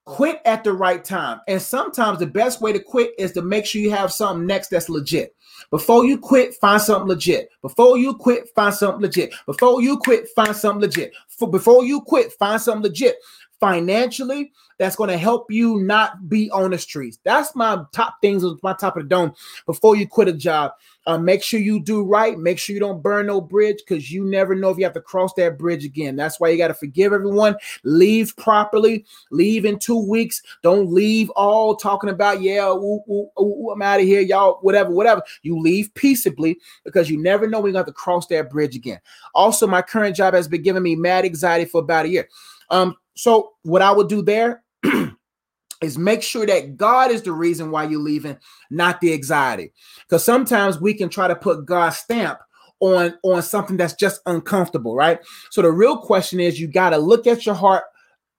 Quit 0.05 0.41
at 0.45 0.65
the 0.65 0.73
right 0.73 1.03
time. 1.03 1.39
And 1.47 1.61
sometimes 1.61 2.19
the 2.19 2.27
best 2.27 2.61
way 2.61 2.73
to 2.73 2.79
quit 2.79 3.13
is 3.17 3.31
to 3.31 3.41
make 3.41 3.65
sure 3.65 3.81
you 3.81 3.91
have 3.91 4.11
something 4.11 4.45
next 4.45 4.67
that's 4.67 4.89
legit. 4.89 5.33
Before 5.69 6.03
you 6.05 6.17
quit, 6.17 6.55
find 6.55 6.81
something 6.81 7.07
legit. 7.07 7.49
Before 7.61 7.97
you 7.97 8.13
quit, 8.15 8.49
find 8.53 8.75
something 8.75 9.01
legit. 9.01 9.33
Before 9.45 9.81
you 9.81 9.97
quit, 9.97 10.27
find 10.35 10.53
something 10.53 10.81
legit. 10.81 11.13
For, 11.29 11.49
before 11.49 11.85
you 11.85 12.01
quit, 12.01 12.33
find 12.33 12.61
something 12.61 12.83
legit 12.83 13.15
financially 13.63 14.51
that's 14.77 14.97
going 14.97 15.09
to 15.09 15.17
help 15.17 15.49
you 15.49 15.79
not 15.79 16.27
be 16.27 16.51
on 16.51 16.71
the 16.71 16.77
streets. 16.77 17.17
That's 17.23 17.55
my 17.55 17.81
top 17.93 18.17
things, 18.19 18.43
my 18.61 18.73
top 18.73 18.97
of 18.97 19.03
the 19.03 19.09
dome. 19.09 19.33
Before 19.65 19.95
you 19.95 20.05
quit 20.05 20.27
a 20.27 20.33
job, 20.33 20.73
uh, 21.07 21.17
make 21.17 21.41
sure 21.41 21.61
you 21.61 21.79
do 21.79 22.03
right. 22.03 22.37
Make 22.37 22.59
sure 22.59 22.73
you 22.73 22.81
don't 22.81 23.01
burn 23.01 23.27
no 23.27 23.39
bridge 23.39 23.77
because 23.77 24.11
you 24.11 24.25
never 24.25 24.53
know 24.53 24.69
if 24.69 24.77
you 24.77 24.83
have 24.83 24.93
to 24.95 25.01
cross 25.01 25.33
that 25.35 25.57
bridge 25.57 25.85
again. 25.85 26.17
That's 26.17 26.41
why 26.41 26.49
you 26.49 26.57
got 26.57 26.67
to 26.67 26.73
forgive 26.73 27.13
everyone. 27.13 27.55
Leave 27.85 28.35
properly. 28.35 29.05
Leave 29.31 29.63
in 29.63 29.79
two 29.79 30.05
weeks. 30.09 30.41
Don't 30.61 30.91
leave 30.91 31.29
all 31.29 31.77
talking 31.77 32.09
about, 32.09 32.41
yeah, 32.41 32.67
ooh, 32.67 33.01
ooh, 33.09 33.29
ooh, 33.39 33.71
I'm 33.71 33.81
out 33.81 34.01
of 34.01 34.05
here, 34.05 34.21
y'all, 34.21 34.57
whatever, 34.61 34.91
whatever. 34.91 35.21
You 35.43 35.57
leave 35.57 35.93
peaceably 35.93 36.57
because 36.83 37.09
you 37.09 37.21
never 37.21 37.47
know 37.47 37.61
when 37.61 37.71
you 37.71 37.77
have 37.77 37.85
to 37.85 37.93
cross 37.93 38.27
that 38.27 38.49
bridge 38.49 38.75
again. 38.75 38.99
Also, 39.33 39.67
my 39.67 39.81
current 39.81 40.17
job 40.17 40.33
has 40.33 40.49
been 40.49 40.63
giving 40.63 40.83
me 40.83 40.97
mad 40.97 41.23
anxiety 41.23 41.63
for 41.63 41.79
about 41.79 42.05
a 42.05 42.09
year. 42.09 42.27
Um, 42.73 42.95
so 43.15 43.51
what 43.61 43.83
I 43.83 43.91
would 43.91 44.09
do 44.09 44.23
there 44.23 44.63
is 45.81 45.97
make 45.97 46.23
sure 46.23 46.45
that 46.45 46.75
God 46.75 47.11
is 47.11 47.21
the 47.21 47.31
reason 47.31 47.69
why 47.69 47.83
you're 47.83 48.01
leaving, 48.01 48.35
not 48.71 48.99
the 48.99 49.13
anxiety. 49.13 49.71
Because 50.01 50.25
sometimes 50.25 50.81
we 50.81 50.95
can 50.95 51.07
try 51.07 51.27
to 51.27 51.35
put 51.35 51.65
God's 51.65 51.97
stamp 51.97 52.39
on 52.79 53.13
on 53.23 53.43
something 53.43 53.77
that's 53.77 53.93
just 53.93 54.21
uncomfortable, 54.25 54.95
right? 54.95 55.19
So 55.51 55.61
the 55.61 55.71
real 55.71 55.97
question 55.97 56.39
is 56.39 56.59
you 56.59 56.67
got 56.67 56.89
to 56.89 56.97
look 56.97 57.27
at 57.27 57.45
your 57.45 57.55
heart 57.55 57.83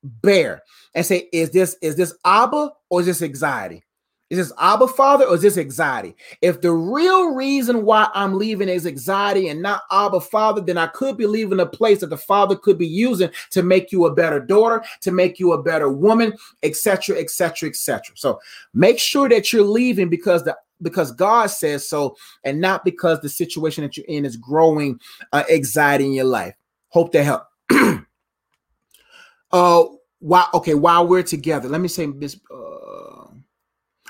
bare 0.03 0.63
and 0.95 1.07
say, 1.07 1.29
is 1.33 1.51
this 1.51 1.77
is 1.81 1.97
this 1.97 2.13
Abba 2.25 2.73
or 2.91 3.01
is 3.01 3.07
this 3.07 3.23
anxiety? 3.23 3.84
Is 4.35 4.49
this 4.49 4.59
Abba 4.59 4.89
Father 4.89 5.27
or 5.27 5.37
is 5.37 5.43
this 5.43 5.57
anxiety? 5.57 6.17
If 6.43 6.61
the 6.61 6.73
real 6.73 7.35
reason 7.35 7.85
why 7.85 8.09
I'm 8.15 8.37
leaving 8.37 8.69
is 8.69 8.85
anxiety 8.85 9.49
and 9.49 9.63
not 9.63 9.83
Abba 9.93 10.21
Father, 10.21 10.61
then 10.61 10.77
I 10.77 10.89
could 10.89 11.17
be 11.17 11.27
leaving 11.27 11.61
a 11.61 11.67
place 11.67 12.01
that 12.01 12.11
the 12.11 12.17
Father 12.17 12.57
could 12.57 12.77
be 12.77 12.87
using 12.87 13.31
to 13.51 13.63
make 13.63 13.93
you 13.93 14.07
a 14.07 14.15
better 14.15 14.41
daughter, 14.41 14.83
to 15.03 15.13
make 15.13 15.39
you 15.39 15.53
a 15.53 15.63
better 15.63 15.89
woman, 15.89 16.33
etc., 16.65 17.17
etc., 17.17 17.69
etc. 17.69 18.17
So 18.17 18.41
make 18.73 18.99
sure 18.99 19.29
that 19.29 19.53
you're 19.53 19.63
leaving 19.63 20.09
because 20.09 20.43
the 20.43 20.57
because 20.83 21.13
God 21.13 21.47
says 21.47 21.89
so, 21.89 22.17
and 22.43 22.61
not 22.61 22.85
because 22.85 23.21
the 23.21 23.29
situation 23.29 23.85
that 23.85 23.97
you're 23.97 24.07
in 24.07 24.25
is 24.25 24.37
growing 24.37 24.99
uh, 25.33 25.45
anxiety 25.49 26.07
in 26.07 26.13
your 26.13 26.25
life. 26.25 26.57
Hope 26.89 27.13
that 27.13 27.23
help. 27.23 27.45
uh, 29.53 29.85
while 30.19 30.49
okay, 30.55 30.75
while 30.75 31.07
we're 31.07 31.23
together, 31.23 31.69
let 31.69 31.81
me 31.81 31.89
say, 31.89 32.09
Miss. 32.09 32.37
Uh, 32.53 33.14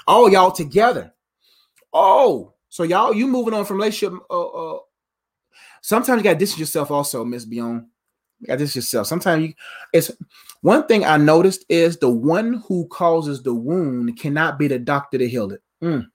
Oh, 0.07 0.29
y'all 0.29 0.51
together. 0.51 1.13
Oh, 1.93 2.55
so 2.69 2.83
y'all 2.83 3.15
you 3.15 3.27
moving 3.29 3.55
on 3.55 3.65
from 3.65 3.77
relationship. 3.77 4.19
Uh, 4.29 4.47
uh, 4.47 4.79
sometimes 5.81 6.19
you 6.19 6.25
gotta 6.25 6.39
distance 6.39 6.59
yourself 6.59 6.91
also, 6.91 7.25
Miss 7.25 7.45
Beyond. 7.45 7.87
You 8.41 8.49
gotta 8.49 8.59
distance 8.59 8.85
yourself. 8.85 9.07
Sometimes 9.07 9.45
you 9.45 9.55
it's 9.93 10.11
one 10.63 10.87
thing 10.87 11.05
I 11.05 11.17
noticed 11.17 11.65
is 11.69 11.99
the 11.99 12.11
one 12.11 12.63
who 12.67 12.89
causes 12.89 13.43
the 13.43 13.55
wound 13.55 14.19
cannot 14.19 14.59
be 14.59 14.67
the 14.67 14.79
doctor 14.79 15.19
to 15.19 15.29
heal 15.29 15.53
it. 15.53 15.63
Mm. 15.83 16.07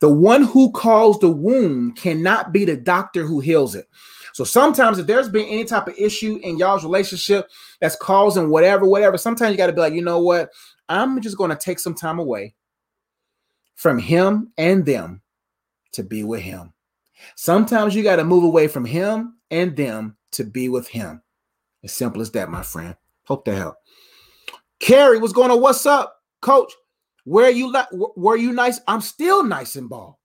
The 0.00 0.08
one 0.08 0.44
who 0.44 0.70
caused 0.72 1.20
the 1.20 1.30
wound 1.30 1.96
cannot 1.96 2.52
be 2.52 2.64
the 2.64 2.76
doctor 2.76 3.26
who 3.26 3.40
heals 3.40 3.74
it. 3.74 3.86
So 4.34 4.44
sometimes 4.44 5.00
if 5.00 5.06
there's 5.08 5.28
been 5.28 5.46
any 5.46 5.64
type 5.64 5.88
of 5.88 5.98
issue 5.98 6.38
in 6.44 6.58
y'all's 6.58 6.84
relationship 6.84 7.48
that's 7.80 7.96
causing 7.96 8.50
whatever, 8.50 8.86
whatever, 8.86 9.18
sometimes 9.18 9.50
you 9.50 9.56
got 9.56 9.66
to 9.66 9.72
be 9.72 9.80
like, 9.80 9.94
you 9.94 10.02
know 10.02 10.20
what? 10.20 10.50
I'm 10.88 11.20
just 11.20 11.36
going 11.36 11.50
to 11.50 11.56
take 11.56 11.80
some 11.80 11.94
time 11.94 12.20
away 12.20 12.54
from 13.78 13.96
him 13.96 14.52
and 14.58 14.84
them 14.84 15.22
to 15.92 16.02
be 16.02 16.24
with 16.24 16.40
him. 16.40 16.72
Sometimes 17.36 17.94
you 17.94 18.02
got 18.02 18.16
to 18.16 18.24
move 18.24 18.42
away 18.42 18.66
from 18.66 18.84
him 18.84 19.38
and 19.52 19.76
them 19.76 20.16
to 20.32 20.42
be 20.42 20.68
with 20.68 20.88
him. 20.88 21.22
As 21.84 21.92
simple 21.92 22.20
as 22.20 22.32
that, 22.32 22.50
my 22.50 22.62
friend. 22.62 22.96
Hope 23.22 23.44
to 23.44 23.54
help. 23.54 23.76
Carrie, 24.80 25.18
what's 25.18 25.32
going 25.32 25.52
on? 25.52 25.60
What's 25.60 25.86
up, 25.86 26.16
coach? 26.42 26.72
Where 27.24 27.50
you 27.50 27.72
like 27.72 27.86
were 27.92 28.36
you 28.36 28.52
nice? 28.52 28.80
I'm 28.88 29.00
still 29.00 29.44
nice 29.44 29.76
and 29.76 29.88
ball. 29.88 30.18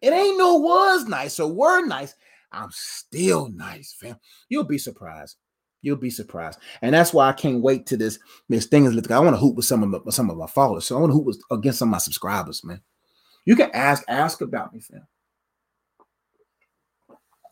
It 0.00 0.12
ain't 0.12 0.38
no 0.38 0.56
was 0.56 1.06
nice 1.06 1.40
or 1.40 1.52
were 1.52 1.84
nice. 1.84 2.14
I'm 2.52 2.70
still 2.70 3.48
nice, 3.48 3.94
fam. 3.98 4.16
You'll 4.48 4.64
be 4.64 4.78
surprised. 4.78 5.36
You'll 5.82 5.96
be 5.96 6.10
surprised, 6.10 6.58
and 6.82 6.94
that's 6.94 7.14
why 7.14 7.28
I 7.28 7.32
can't 7.32 7.62
wait 7.62 7.86
to 7.86 7.96
this 7.96 8.18
this 8.48 8.66
thing 8.66 8.84
is. 8.84 9.10
I 9.10 9.18
want 9.18 9.34
to 9.34 9.40
hoop 9.40 9.56
with 9.56 9.64
some 9.64 9.82
of 9.82 10.04
my, 10.04 10.10
some 10.10 10.28
of 10.28 10.36
my 10.36 10.46
followers, 10.46 10.86
so 10.86 10.96
I 10.96 11.00
want 11.00 11.10
to 11.10 11.14
hoop 11.14 11.26
with, 11.26 11.42
against 11.50 11.78
some 11.78 11.88
of 11.88 11.92
my 11.92 11.98
subscribers, 11.98 12.62
man. 12.64 12.82
You 13.46 13.56
can 13.56 13.70
ask 13.72 14.04
ask 14.06 14.40
about 14.42 14.74
me, 14.74 14.80
fam. 14.80 15.06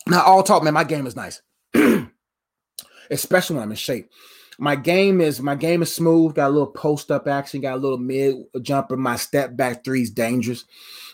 Now, 0.06 0.22
all 0.22 0.42
talk, 0.42 0.62
man. 0.62 0.74
My 0.74 0.84
game 0.84 1.06
is 1.06 1.16
nice, 1.16 1.40
especially 3.10 3.56
when 3.56 3.62
I'm 3.62 3.70
in 3.70 3.76
shape. 3.76 4.10
My 4.58 4.74
game 4.74 5.20
is 5.20 5.40
my 5.40 5.54
game 5.54 5.82
is 5.82 5.94
smooth. 5.94 6.34
Got 6.34 6.48
a 6.48 6.50
little 6.50 6.66
post 6.66 7.10
up 7.10 7.28
action. 7.28 7.60
Got 7.60 7.76
a 7.76 7.80
little 7.80 7.98
mid 7.98 8.36
jumper. 8.60 8.96
My 8.96 9.16
step 9.16 9.56
back 9.56 9.84
three 9.84 10.02
is 10.02 10.10
dangerous, 10.10 10.64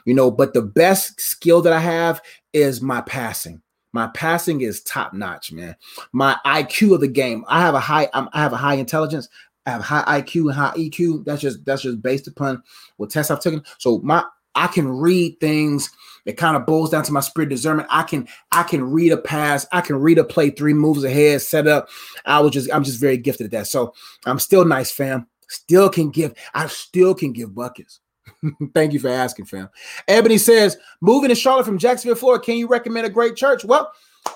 you 0.07 0.15
know. 0.15 0.31
But 0.31 0.55
the 0.55 0.63
best 0.63 1.21
skill 1.21 1.61
that 1.63 1.73
I 1.73 1.81
have 1.81 2.23
is 2.55 2.81
my 2.81 3.03
passing. 3.03 3.61
My 3.95 4.09
passing 4.09 4.61
is 4.61 4.83
top 4.83 5.15
notch, 5.15 5.53
man. 5.53 5.77
My 6.11 6.37
IQ 6.45 6.97
of 6.97 7.01
the 7.01 7.07
game. 7.07 7.45
I 7.47 7.61
have 7.61 7.77
a 7.77 7.81
high. 7.81 8.09
I'm, 8.13 8.29
I 8.33 8.43
have 8.43 8.53
a 8.53 8.57
high 8.57 8.75
intelligence. 8.75 9.29
I 9.67 9.71
have 9.71 9.83
high 9.83 10.21
IQ 10.21 10.47
and 10.47 10.55
high 10.55 10.75
EQ. 10.77 11.25
That's 11.25 11.41
just 11.41 11.65
that's 11.65 11.83
just 11.83 12.03
based 12.03 12.27
upon 12.27 12.61
what 12.97 13.11
tests 13.11 13.31
I've 13.31 13.41
taken. 13.41 13.63
So 13.79 14.01
my 14.01 14.25
I 14.57 14.67
can 14.67 14.89
read 14.89 15.39
things. 15.39 15.91
It 16.27 16.37
kind 16.37 16.57
of 16.57 16.67
boils 16.67 16.91
down 16.91 17.05
to 17.05 17.13
my 17.13 17.21
spirit 17.21 17.51
discernment. 17.51 17.87
I 17.89 18.03
can 18.03 18.27
I 18.51 18.65
can 18.65 18.83
read 18.83 19.13
a 19.13 19.17
pass. 19.17 19.65
I 19.71 19.81
can 19.81 19.95
read 19.95 20.19
a 20.19 20.25
play 20.25 20.51
three 20.51 20.75
moves 20.75 21.05
ahead, 21.05 21.43
set 21.43 21.69
up. 21.69 21.89
I 22.27 22.41
was 22.41 22.51
just 22.51 22.73
I'm 22.73 22.83
just 22.83 23.01
very 23.01 23.17
gifted 23.17 23.45
at 23.45 23.51
that. 23.53 23.69
So 23.69 23.95
I'm 24.27 24.41
still 24.41 24.65
nice, 24.65 24.91
fam. 24.91 25.29
Still 25.49 25.89
can 25.89 26.11
give. 26.11 26.35
I 26.53 26.67
still 26.67 27.15
can 27.15 27.33
give 27.33 27.55
buckets. 27.55 28.01
Thank 28.75 28.93
you 28.93 28.99
for 28.99 29.09
asking, 29.09 29.47
fam. 29.47 29.69
Ebony 30.09 30.39
says, 30.39 30.79
moving 31.01 31.29
to 31.29 31.35
Charlotte 31.35 31.67
from 31.67 31.79
Jacksonville, 31.79 32.17
Florida. 32.17 32.45
Can 32.45 32.57
you 32.57 32.69
recommend 32.69 33.07
a 33.07 33.11
great 33.11 33.37
church? 33.37 33.65
Well, 33.65 33.93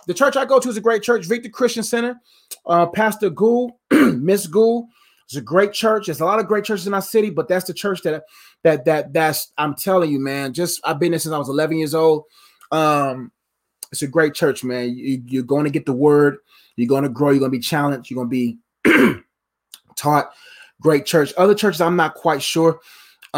the 0.06 0.14
church 0.14 0.36
I 0.36 0.44
go 0.44 0.58
to 0.58 0.68
is 0.68 0.76
a 0.76 0.82
great 0.82 1.02
church, 1.02 1.26
Victory 1.26 1.50
Christian 1.50 1.82
Center. 1.82 2.20
Uh, 2.66 2.86
Pastor 2.86 3.30
Gould, 3.30 3.72
Miss 3.90 4.46
Gould, 4.46 4.86
it's 5.24 5.36
a 5.36 5.42
great 5.42 5.74
church. 5.74 6.06
There's 6.06 6.20
a 6.20 6.24
lot 6.24 6.38
of 6.38 6.46
great 6.46 6.64
churches 6.64 6.86
in 6.86 6.94
our 6.94 7.02
city, 7.02 7.28
but 7.28 7.48
that's 7.48 7.66
the 7.66 7.74
church 7.74 8.00
that 8.02 8.24
that 8.62 8.86
that 8.86 9.12
that's 9.12 9.52
I'm 9.58 9.74
telling 9.74 10.10
you, 10.10 10.18
man. 10.18 10.54
Just 10.54 10.80
I've 10.84 10.98
been 10.98 11.12
there 11.12 11.18
since 11.18 11.34
I 11.34 11.38
was 11.38 11.50
11 11.50 11.76
years 11.76 11.94
old. 11.94 12.24
Um, 12.72 13.30
it's 13.92 14.00
a 14.00 14.06
great 14.06 14.32
church, 14.32 14.64
man. 14.64 14.96
You, 14.96 15.22
you're 15.26 15.42
going 15.42 15.64
to 15.64 15.70
get 15.70 15.84
the 15.84 15.92
word. 15.92 16.38
You're 16.76 16.88
going 16.88 17.02
to 17.02 17.10
grow. 17.10 17.30
You're 17.30 17.40
going 17.40 17.50
to 17.50 17.58
be 17.58 17.62
challenged. 17.62 18.10
You're 18.10 18.24
going 18.24 18.30
to 18.30 18.58
be 18.84 19.20
taught. 19.96 20.30
Great 20.80 21.04
church. 21.04 21.34
Other 21.36 21.54
churches, 21.54 21.80
I'm 21.80 21.96
not 21.96 22.14
quite 22.14 22.40
sure. 22.40 22.80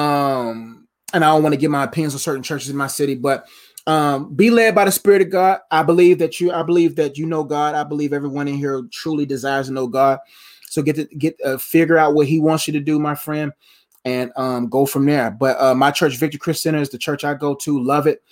Um, 0.01 0.87
and 1.13 1.25
I 1.25 1.29
don't 1.29 1.43
want 1.43 1.53
to 1.55 1.61
give 1.61 1.71
my 1.71 1.85
opinions 1.85 2.15
on 2.15 2.21
certain 2.21 2.43
churches 2.43 2.71
in 2.71 2.77
my 2.77 2.87
city, 2.87 3.15
but 3.15 3.47
um, 3.87 4.35
be 4.35 4.51
led 4.51 4.75
by 4.75 4.85
the 4.85 4.93
Spirit 4.93 5.23
of 5.23 5.31
God. 5.31 5.61
I 5.71 5.83
believe 5.83 6.19
that 6.21 6.41
you, 6.41 6.53
I 6.53 6.63
believe 6.63 6.97
that 6.97 7.19
you 7.19 7.27
know 7.27 7.45
God. 7.45 7.75
I 7.75 7.85
believe 7.85 8.13
everyone 8.13 8.49
in 8.49 8.55
here 8.55 8.83
truly 8.93 9.27
desires 9.27 9.67
to 9.67 9.73
know 9.73 9.87
God. 9.89 10.21
So 10.69 10.83
get 10.83 10.97
to 10.97 11.05
get 11.05 11.37
uh, 11.45 11.59
figure 11.59 11.99
out 11.99 12.15
what 12.15 12.29
He 12.29 12.39
wants 12.39 12.67
you 12.67 12.73
to 12.75 12.81
do, 12.81 12.99
my 12.99 13.15
friend. 13.15 13.53
and 14.05 14.33
um, 14.37 14.69
go 14.69 14.87
from 14.87 15.07
there. 15.07 15.31
But 15.31 15.61
uh, 15.61 15.75
my 15.75 15.91
church, 15.91 16.17
Victory 16.17 16.39
Christian 16.39 16.71
Center, 16.71 16.83
is 16.83 16.91
the 16.91 16.99
church 16.99 17.25
I 17.25 17.35
go 17.35 17.55
to. 17.57 17.83
Love 17.83 18.07
it, 18.07 18.23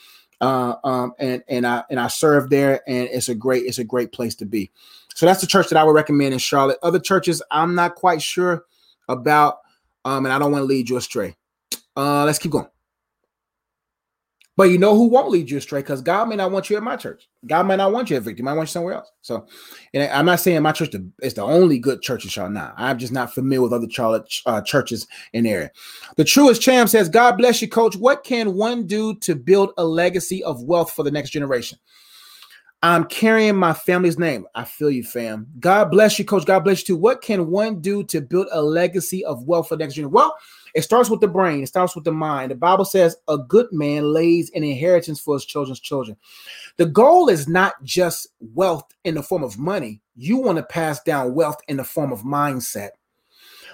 uh, 0.40 0.74
um, 0.84 1.12
and 1.18 1.42
and 1.48 1.66
I 1.66 1.84
and 1.90 2.00
I 2.00 2.08
serve 2.08 2.50
there, 2.50 2.82
and 2.86 3.08
it's 3.10 3.28
a 3.28 3.34
great 3.34 3.64
it's 3.64 3.78
a 3.78 3.84
great 3.84 4.12
place 4.12 4.34
to 4.36 4.46
be. 4.46 4.70
So 5.14 5.26
that's 5.26 5.40
the 5.40 5.46
church 5.46 5.68
that 5.68 5.78
I 5.78 5.84
would 5.84 5.94
recommend 5.94 6.32
in 6.32 6.38
Charlotte. 6.38 6.78
Other 6.82 7.00
churches, 7.00 7.42
I'm 7.50 7.74
not 7.74 7.96
quite 7.96 8.22
sure 8.22 8.64
about, 9.08 9.58
um, 10.04 10.24
and 10.24 10.32
I 10.32 10.38
don't 10.38 10.52
want 10.52 10.62
to 10.62 10.66
lead 10.66 10.88
you 10.88 10.96
astray. 10.96 11.34
Uh, 11.98 12.24
let's 12.24 12.38
keep 12.38 12.52
going. 12.52 12.68
But 14.56 14.70
you 14.70 14.78
know 14.78 14.94
who 14.96 15.08
won't 15.08 15.30
lead 15.30 15.50
you 15.50 15.58
astray 15.58 15.80
because 15.82 16.00
God 16.00 16.28
may 16.28 16.36
not 16.36 16.50
want 16.50 16.70
you 16.70 16.76
at 16.76 16.82
my 16.82 16.96
church. 16.96 17.28
God 17.46 17.66
may 17.66 17.76
not 17.76 17.92
want 17.92 18.10
you 18.10 18.16
at 18.16 18.22
Victory. 18.22 18.38
He 18.38 18.42
might 18.42 18.54
want 18.54 18.68
you 18.68 18.72
somewhere 18.72 18.94
else. 18.94 19.10
So, 19.20 19.46
and 19.94 20.10
I'm 20.12 20.26
not 20.26 20.40
saying 20.40 20.62
my 20.62 20.72
church 20.72 20.94
is 21.22 21.34
the 21.34 21.42
only 21.42 21.78
good 21.78 22.02
church 22.02 22.24
in 22.24 22.30
Charlotte. 22.30 22.54
Now, 22.54 22.74
I'm 22.76 22.98
just 22.98 23.12
not 23.12 23.32
familiar 23.32 23.62
with 23.62 23.72
other 23.72 23.88
Charlotte 23.88 24.32
uh, 24.46 24.60
churches 24.60 25.06
in 25.32 25.44
the 25.44 25.50
area. 25.50 25.70
The 26.16 26.24
truest 26.24 26.60
champ 26.60 26.88
says, 26.88 27.08
God 27.08 27.36
bless 27.36 27.62
you, 27.62 27.68
coach. 27.68 27.94
What 27.96 28.24
can 28.24 28.54
one 28.54 28.86
do 28.86 29.14
to 29.20 29.36
build 29.36 29.70
a 29.76 29.84
legacy 29.84 30.42
of 30.42 30.62
wealth 30.62 30.92
for 30.92 31.04
the 31.04 31.10
next 31.12 31.30
generation? 31.30 31.78
I'm 32.82 33.04
carrying 33.04 33.56
my 33.56 33.72
family's 33.72 34.18
name. 34.18 34.46
I 34.54 34.64
feel 34.64 34.90
you, 34.90 35.02
fam. 35.04 35.48
God 35.58 35.90
bless 35.90 36.18
you, 36.18 36.24
coach. 36.24 36.46
God 36.46 36.60
bless 36.60 36.80
you 36.80 36.94
too. 36.94 36.96
What 36.96 37.22
can 37.22 37.48
one 37.48 37.80
do 37.80 38.04
to 38.04 38.20
build 38.20 38.48
a 38.52 38.62
legacy 38.62 39.24
of 39.24 39.42
wealth 39.44 39.68
for 39.68 39.76
the 39.76 39.84
next 39.84 39.94
generation? 39.94 40.12
Well, 40.12 40.36
it 40.78 40.82
starts 40.82 41.10
with 41.10 41.20
the 41.20 41.26
brain, 41.26 41.64
it 41.64 41.66
starts 41.66 41.96
with 41.96 42.04
the 42.04 42.12
mind. 42.12 42.52
The 42.52 42.54
Bible 42.54 42.84
says 42.84 43.16
a 43.26 43.36
good 43.36 43.66
man 43.72 44.12
lays 44.12 44.48
an 44.54 44.62
inheritance 44.62 45.18
for 45.18 45.34
his 45.34 45.44
children's 45.44 45.80
children. 45.80 46.16
The 46.76 46.86
goal 46.86 47.28
is 47.28 47.48
not 47.48 47.82
just 47.82 48.28
wealth 48.38 48.86
in 49.02 49.16
the 49.16 49.22
form 49.24 49.42
of 49.42 49.58
money, 49.58 50.00
you 50.14 50.36
want 50.36 50.58
to 50.58 50.62
pass 50.62 51.02
down 51.02 51.34
wealth 51.34 51.58
in 51.66 51.78
the 51.78 51.84
form 51.84 52.12
of 52.12 52.22
mindset. 52.22 52.90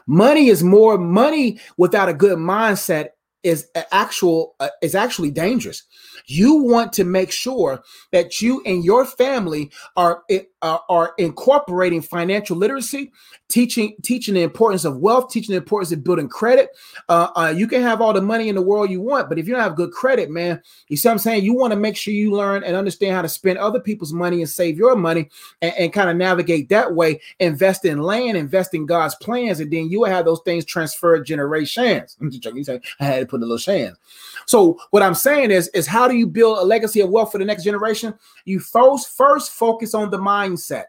Money 0.07 0.49
is 0.49 0.63
more 0.63 0.97
money 0.97 1.61
without 1.77 2.09
a 2.09 2.15
good 2.15 2.39
mindset 2.39 3.09
is 3.43 3.69
actual 3.93 4.55
uh, 4.59 4.71
is 4.81 4.95
actually 4.95 5.31
dangerous 5.31 5.83
you 6.27 6.55
want 6.55 6.93
to 6.95 7.05
make 7.05 7.31
sure 7.31 7.83
that 8.13 8.41
you 8.41 8.63
and 8.65 8.85
your 8.85 9.05
family 9.05 9.71
are 9.97 10.23
uh, 10.65 10.79
are 10.89 11.13
incorporating 11.19 12.01
financial 12.01 12.57
literacy, 12.57 13.13
teaching 13.49 13.95
teaching 14.03 14.33
the 14.33 14.43
importance 14.43 14.87
of 14.87 14.97
wealth, 14.97 15.31
teaching 15.31 15.53
the 15.53 15.59
importance 15.59 15.93
of 15.93 16.03
building 16.03 16.27
credit. 16.27 16.71
Uh, 17.11 17.29
uh, 17.37 17.55
you 17.55 17.69
can 17.69 17.83
have 17.83 18.01
all 18.01 18.15
the 18.15 18.23
money 18.23 18.49
in 18.49 18.55
the 18.55 18.63
world 18.63 18.91
you 18.91 19.03
want, 19.03 19.29
but 19.29 19.39
if 19.39 19.47
you 19.47 19.53
don't 19.53 19.63
have 19.63 19.77
good 19.77 19.93
credit, 19.93 20.31
man, 20.31 20.61
you 20.89 20.97
see 20.97 21.07
what 21.07 21.13
I'm 21.13 21.19
saying? 21.19 21.45
You 21.45 21.53
want 21.53 21.75
to 21.75 21.79
make 21.79 21.99
sure 21.99 22.15
you 22.15 22.33
learn 22.33 22.65
and 22.65 22.75
understand 22.75 23.15
how 23.15 23.21
to 23.21 23.29
spend 23.29 23.59
other 23.59 23.79
people's 23.79 24.15
money 24.15 24.41
and 24.41 24.49
save 24.49 24.79
your 24.79 24.97
money 24.97 25.29
and, 25.61 25.75
and 25.79 25.93
kind 25.93 26.09
of 26.09 26.17
navigate 26.17 26.71
that 26.71 26.95
way. 26.95 27.21
Invest 27.41 27.85
in 27.85 28.01
land, 28.01 28.39
invest 28.39 28.73
in 28.73 28.87
God's 28.87 29.17
plans, 29.17 29.61
and 29.61 29.71
then 29.71 29.91
you 29.91 30.01
will 30.01 30.09
have 30.09 30.25
those 30.25 30.41
things 30.47 30.65
transferred 30.65 31.27
generations. 31.27 32.17
I'm 32.23 32.31
just 32.31 32.43
joking. 32.43 32.59
You 32.59 32.65
say 32.65 32.81
I 33.01 33.05
had 33.05 33.21
to 33.21 33.27
put 33.27 33.41
a 33.41 33.45
little 33.45 33.59
chance. 33.59 33.99
So 34.47 34.81
what 34.91 35.03
I'm 35.03 35.15
saying 35.15 35.51
is, 35.51 35.69
is 35.69 35.87
how 35.87 36.09
do 36.09 36.17
you 36.17 36.27
build 36.27 36.57
a 36.57 36.63
legacy 36.63 37.01
of 37.01 37.11
wealth 37.11 37.33
for 37.33 37.39
the 37.39 37.45
next 37.45 37.65
generation? 37.65 38.15
You 38.47 38.61
first 38.61 39.15
first 39.15 39.53
focus 39.53 39.93
on 39.93 40.11
the 40.11 40.19
mindset. 40.55 40.85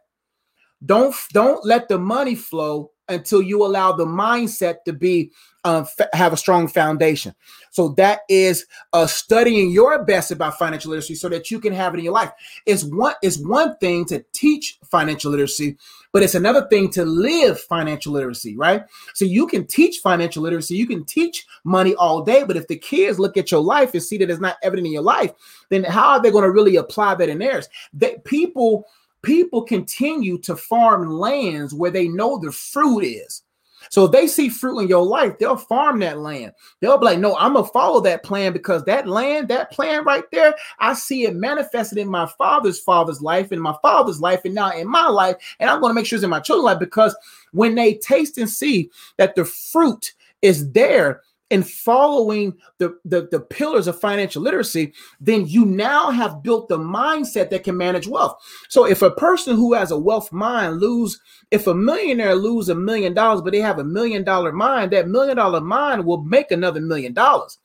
Don't 0.86 1.16
don't 1.34 1.66
let 1.66 1.88
the 1.88 1.98
money 1.98 2.36
flow 2.36 2.92
until 3.08 3.42
you 3.42 3.64
allow 3.64 3.92
the 3.92 4.06
mindset 4.06 4.78
to 4.86 4.92
be 4.92 5.32
um, 5.64 5.86
f- 6.00 6.10
have 6.14 6.34
a 6.34 6.38
strong 6.38 6.68
foundation. 6.68 7.36
So 7.72 7.90
that 7.98 8.22
is 8.30 8.66
uh, 8.94 9.06
studying 9.06 9.70
your 9.70 10.04
best 10.04 10.32
about 10.32 10.58
financial 10.58 10.90
literacy 10.90 11.14
so 11.16 11.30
that 11.30 11.52
you 11.52 11.60
can 11.60 11.72
have 11.72 11.94
it 11.94 12.00
in 12.00 12.04
your 12.04 12.14
life. 12.14 12.32
It's 12.66 12.84
one 12.84 13.14
it's 13.22 13.38
one 13.40 13.78
thing 13.78 14.06
to 14.06 14.24
teach 14.34 14.80
financial 14.84 15.32
literacy, 15.32 15.78
but 16.12 16.24
it's 16.24 16.36
another 16.36 16.68
thing 16.68 16.90
to 16.92 17.06
live 17.06 17.60
financial 17.60 18.14
literacy, 18.14 18.58
right? 18.58 18.84
So 19.14 19.26
you 19.26 19.48
can 19.48 19.66
teach 19.68 19.98
financial 20.00 20.44
literacy, 20.44 20.76
you 20.76 20.88
can 20.88 21.06
teach 21.06 21.46
money 21.64 21.96
all 21.96 22.24
day, 22.24 22.44
but 22.44 22.58
if 22.58 22.68
the 22.68 22.78
kids 22.78 23.20
look 23.20 23.38
at 23.38 23.52
your 23.52 23.62
life 23.62 23.94
and 23.94 24.04
see 24.04 24.18
that 24.18 24.30
it's 24.30 24.42
not 24.42 24.58
evident 24.62 24.88
in 24.88 24.94
your 24.94 25.04
life, 25.04 25.32
then 25.70 25.84
how 25.84 26.10
are 26.10 26.22
they 26.22 26.32
going 26.32 26.44
to 26.44 26.52
really 26.52 26.76
apply 26.76 27.16
that 27.16 27.30
in 27.30 27.40
theirs? 27.40 27.70
That 27.94 28.24
people 28.26 28.88
people 29.26 29.64
continue 29.64 30.38
to 30.40 30.56
farm 30.56 31.10
lands 31.10 31.74
where 31.74 31.92
they 31.92 32.08
know 32.08 32.38
the 32.38 32.52
fruit 32.52 33.02
is. 33.02 33.42
So 33.90 34.06
if 34.06 34.12
they 34.12 34.28
see 34.28 34.50
fruit 34.50 34.80
in 34.80 34.88
your 34.88 35.06
life, 35.06 35.38
they'll 35.38 35.58
farm 35.58 36.00
that 36.00 36.20
land. 36.20 36.54
They'll 36.80 36.98
be 36.98 37.06
like, 37.06 37.20
no, 37.20 37.36
I'm 37.38 37.54
gonna 37.54 37.68
follow 37.68 38.02
that 38.02 38.24
plan 38.24 38.54
because 38.54 38.84
that 38.86 39.08
land, 39.08 39.48
that 39.50 39.72
plan 39.72 40.04
right 40.04 40.24
there, 40.32 40.56
I 40.80 40.94
see 40.94 41.24
it 41.24 41.36
manifested 41.36 41.98
in 41.98 42.08
my 42.08 42.28
father's 42.38 42.80
father's 42.80 43.22
life, 43.22 43.52
in 43.52 43.60
my 43.60 43.76
father's 43.82 44.20
life, 44.20 44.42
and 44.46 44.56
now 44.56 44.72
in 44.72 44.88
my 44.88 45.08
life, 45.08 45.36
and 45.60 45.70
I'm 45.70 45.82
gonna 45.82 45.94
make 45.94 46.06
sure 46.06 46.18
it's 46.18 46.24
in 46.24 46.30
my 46.30 46.40
children's 46.40 46.66
life 46.66 46.80
because 46.80 47.16
when 47.52 47.76
they 47.76 47.96
taste 47.96 48.38
and 48.38 48.50
see 48.50 48.90
that 49.18 49.36
the 49.36 49.46
fruit 49.46 50.14
is 50.42 50.72
there, 50.72 51.22
and 51.52 51.68
following 51.68 52.58
the, 52.80 52.98
the, 53.06 53.28
the 53.32 53.40
pillars 53.40 53.88
of 53.88 54.00
financial 54.00 54.42
literacy, 54.42 54.94
then 55.20 55.46
you 55.46 55.66
now 55.66 56.10
have 56.10 56.42
built 56.42 56.70
the 56.70 56.78
mindset 56.78 57.50
that 57.52 57.64
can 57.64 57.78
manage 57.78 58.08
wealth. 58.08 58.36
So 58.68 58.86
if 58.86 59.02
a 59.02 59.12
person 59.12 59.56
who 59.56 59.74
has 59.74 59.92
a 59.92 60.00
wealth 60.00 60.32
mind 60.32 60.80
lose, 60.80 61.20
if 61.52 61.68
a 61.68 61.76
millionaire 61.76 62.36
lose 62.36 62.70
a 62.70 62.76
million 62.76 63.14
dollars, 63.14 63.42
but 63.42 63.54
they 63.54 63.62
have 63.62 63.80
a 63.80 63.84
million 63.84 64.24
dollar 64.24 64.52
mind, 64.52 64.92
that 64.92 65.08
million 65.08 65.38
dollar 65.38 65.62
mind 65.62 66.06
will 66.06 66.24
make 66.24 66.52
another 66.52 66.82
million 66.82 67.14
dollars. 67.14 67.60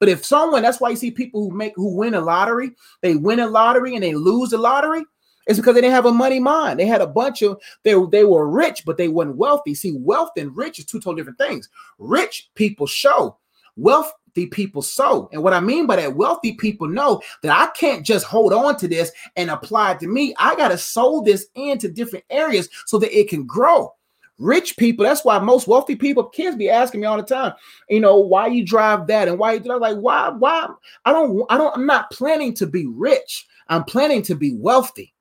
But 0.00 0.08
if 0.08 0.24
someone, 0.24 0.62
that's 0.62 0.80
why 0.80 0.90
you 0.90 0.96
see 0.96 1.10
people 1.10 1.42
who 1.42 1.56
make 1.56 1.74
who 1.76 1.94
win 1.94 2.14
a 2.14 2.20
lottery, 2.20 2.72
they 3.02 3.14
win 3.14 3.38
a 3.38 3.46
lottery 3.46 3.94
and 3.94 4.02
they 4.02 4.14
lose 4.14 4.52
a 4.52 4.58
lottery. 4.58 5.04
It's 5.46 5.58
because 5.58 5.74
they 5.74 5.80
didn't 5.80 5.94
have 5.94 6.06
a 6.06 6.12
money 6.12 6.38
mind. 6.38 6.78
They 6.78 6.86
had 6.86 7.00
a 7.00 7.06
bunch 7.06 7.42
of 7.42 7.60
they, 7.82 7.94
they 8.10 8.24
were 8.24 8.48
rich, 8.48 8.84
but 8.84 8.96
they 8.96 9.08
weren't 9.08 9.36
wealthy. 9.36 9.74
See, 9.74 9.92
wealth 9.92 10.30
and 10.36 10.54
rich 10.56 10.78
is 10.78 10.84
two 10.84 10.98
totally 10.98 11.16
different 11.16 11.38
things. 11.38 11.68
Rich 11.98 12.50
people 12.54 12.86
show, 12.86 13.38
wealthy 13.76 14.46
people 14.50 14.82
sow. 14.82 15.28
And 15.32 15.42
what 15.42 15.54
I 15.54 15.60
mean 15.60 15.86
by 15.86 15.96
that, 15.96 16.14
wealthy 16.14 16.52
people 16.52 16.88
know 16.88 17.20
that 17.42 17.56
I 17.56 17.70
can't 17.72 18.04
just 18.04 18.26
hold 18.26 18.52
on 18.52 18.76
to 18.76 18.86
this 18.86 19.10
and 19.36 19.50
apply 19.50 19.92
it 19.92 20.00
to 20.00 20.06
me. 20.06 20.34
I 20.38 20.54
got 20.56 20.68
to 20.68 20.78
sow 20.78 21.22
this 21.22 21.46
into 21.54 21.88
different 21.88 22.24
areas 22.30 22.68
so 22.86 22.98
that 22.98 23.18
it 23.18 23.28
can 23.28 23.46
grow. 23.46 23.92
Rich 24.38 24.78
people, 24.78 25.04
that's 25.04 25.24
why 25.24 25.38
most 25.38 25.66
wealthy 25.66 25.96
people, 25.96 26.24
kids 26.24 26.56
be 26.56 26.70
asking 26.70 27.02
me 27.02 27.06
all 27.06 27.18
the 27.18 27.22
time, 27.22 27.52
you 27.90 28.00
know, 28.00 28.16
why 28.16 28.46
you 28.46 28.64
drive 28.64 29.06
that 29.08 29.28
and 29.28 29.38
why 29.38 29.52
you 29.52 29.60
do. 29.60 29.78
Like, 29.78 29.98
why, 29.98 30.30
why? 30.30 30.66
I 31.04 31.12
don't, 31.12 31.44
I 31.50 31.58
don't, 31.58 31.76
I'm 31.76 31.84
not 31.84 32.10
planning 32.10 32.54
to 32.54 32.66
be 32.66 32.86
rich. 32.86 33.46
I'm 33.68 33.84
planning 33.84 34.22
to 34.22 34.34
be 34.34 34.54
wealthy. 34.54 35.12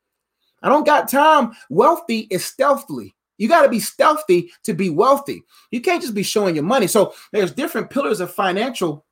I 0.61 0.69
don't 0.69 0.85
got 0.85 1.09
time. 1.09 1.51
Wealthy 1.69 2.27
is 2.29 2.45
stealthily. 2.45 3.15
You 3.37 3.47
got 3.47 3.63
to 3.63 3.69
be 3.69 3.79
stealthy 3.79 4.51
to 4.63 4.73
be 4.73 4.89
wealthy. 4.89 5.43
You 5.71 5.81
can't 5.81 6.01
just 6.01 6.13
be 6.13 6.23
showing 6.23 6.55
your 6.55 6.65
money. 6.65 6.87
So 6.87 7.13
there's 7.31 7.53
different 7.53 7.89
pillars 7.89 8.19
of 8.19 8.33
financial 8.33 9.05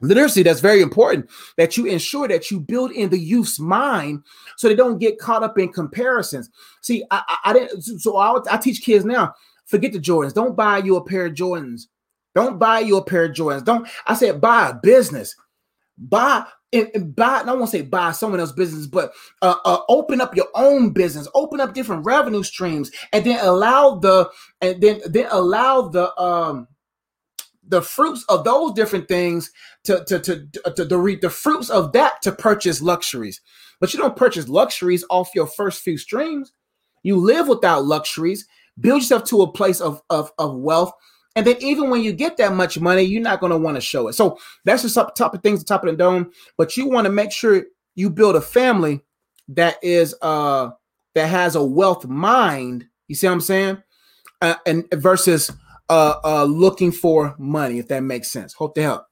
literacy 0.00 0.42
that's 0.42 0.60
very 0.60 0.82
important 0.82 1.28
that 1.56 1.76
you 1.76 1.86
ensure 1.86 2.28
that 2.28 2.50
you 2.50 2.60
build 2.60 2.92
in 2.92 3.10
the 3.10 3.18
youth's 3.18 3.58
mind 3.58 4.22
so 4.56 4.68
they 4.68 4.74
don't 4.74 4.98
get 4.98 5.18
caught 5.18 5.42
up 5.42 5.58
in 5.58 5.72
comparisons. 5.72 6.50
See, 6.80 7.04
I, 7.10 7.22
I, 7.28 7.50
I 7.50 7.52
didn't. 7.52 7.82
So 7.82 8.16
I, 8.16 8.38
I 8.50 8.56
teach 8.56 8.82
kids 8.82 9.04
now. 9.04 9.34
Forget 9.64 9.92
the 9.92 9.98
Jordans. 9.98 10.32
Don't 10.32 10.54
buy 10.54 10.78
you 10.78 10.96
a 10.96 11.04
pair 11.04 11.26
of 11.26 11.34
Jordans. 11.34 11.88
Don't 12.36 12.58
buy 12.58 12.80
you 12.80 12.98
a 12.98 13.04
pair 13.04 13.24
of 13.24 13.32
Jordans. 13.32 13.64
Don't. 13.64 13.88
I 14.06 14.14
said 14.14 14.40
buy 14.40 14.68
a 14.68 14.74
business. 14.74 15.34
Buy 15.98 16.46
and, 16.72 16.90
and 16.94 17.16
buy, 17.16 17.42
I 17.46 17.52
won't 17.52 17.70
say 17.70 17.82
buy 17.82 18.12
someone 18.12 18.40
else's 18.40 18.56
business, 18.56 18.86
but 18.86 19.12
uh, 19.42 19.56
uh, 19.64 19.80
open 19.88 20.20
up 20.20 20.34
your 20.34 20.48
own 20.54 20.90
business, 20.90 21.28
open 21.34 21.60
up 21.60 21.74
different 21.74 22.04
revenue 22.04 22.42
streams, 22.42 22.90
and 23.12 23.24
then 23.24 23.38
allow 23.44 23.96
the 23.96 24.30
and 24.60 24.80
then 24.80 25.00
then 25.06 25.28
allow 25.30 25.88
the 25.88 26.16
um 26.20 26.66
the 27.68 27.82
fruits 27.82 28.24
of 28.28 28.44
those 28.44 28.72
different 28.74 29.08
things 29.08 29.50
to 29.84 30.04
to 30.06 30.18
to 30.20 30.46
to, 30.74 30.86
to 30.86 30.98
reap 30.98 31.20
the 31.20 31.30
fruits 31.30 31.70
of 31.70 31.92
that 31.92 32.20
to 32.22 32.32
purchase 32.32 32.82
luxuries. 32.82 33.40
But 33.80 33.92
you 33.92 34.00
don't 34.00 34.16
purchase 34.16 34.48
luxuries 34.48 35.04
off 35.10 35.34
your 35.34 35.46
first 35.46 35.82
few 35.82 35.98
streams. 35.98 36.52
You 37.02 37.16
live 37.16 37.48
without 37.48 37.84
luxuries. 37.84 38.46
Build 38.80 39.02
yourself 39.02 39.24
to 39.24 39.42
a 39.42 39.52
place 39.52 39.80
of, 39.80 40.02
of, 40.10 40.32
of 40.38 40.56
wealth 40.56 40.92
and 41.36 41.46
then 41.46 41.56
even 41.60 41.90
when 41.90 42.02
you 42.02 42.12
get 42.12 42.38
that 42.38 42.54
much 42.54 42.80
money, 42.80 43.02
you're 43.02 43.22
not 43.22 43.40
going 43.40 43.52
to 43.52 43.58
want 43.58 43.76
to 43.76 43.80
show 43.80 44.08
it. 44.08 44.14
So 44.14 44.38
that's 44.64 44.82
just 44.82 44.96
up 44.96 45.14
top 45.14 45.34
of 45.34 45.42
things, 45.42 45.62
top 45.62 45.84
of 45.84 45.90
the 45.90 45.96
dome. 45.96 46.32
But 46.56 46.76
you 46.78 46.88
want 46.88 47.04
to 47.04 47.12
make 47.12 47.30
sure 47.30 47.66
you 47.94 48.08
build 48.08 48.36
a 48.36 48.40
family 48.40 49.02
that 49.48 49.76
is 49.82 50.14
uh 50.22 50.70
that 51.14 51.28
has 51.28 51.54
a 51.54 51.62
wealth 51.62 52.06
mind. 52.06 52.86
You 53.06 53.14
see 53.14 53.26
what 53.26 53.34
I'm 53.34 53.40
saying? 53.42 53.82
Uh, 54.40 54.56
and 54.66 54.86
versus 54.94 55.52
uh 55.90 56.14
uh 56.24 56.44
looking 56.44 56.90
for 56.90 57.36
money, 57.38 57.78
if 57.78 57.88
that 57.88 58.02
makes 58.02 58.30
sense. 58.30 58.54
Hope 58.54 58.74
to 58.74 58.82
help. 58.82 59.06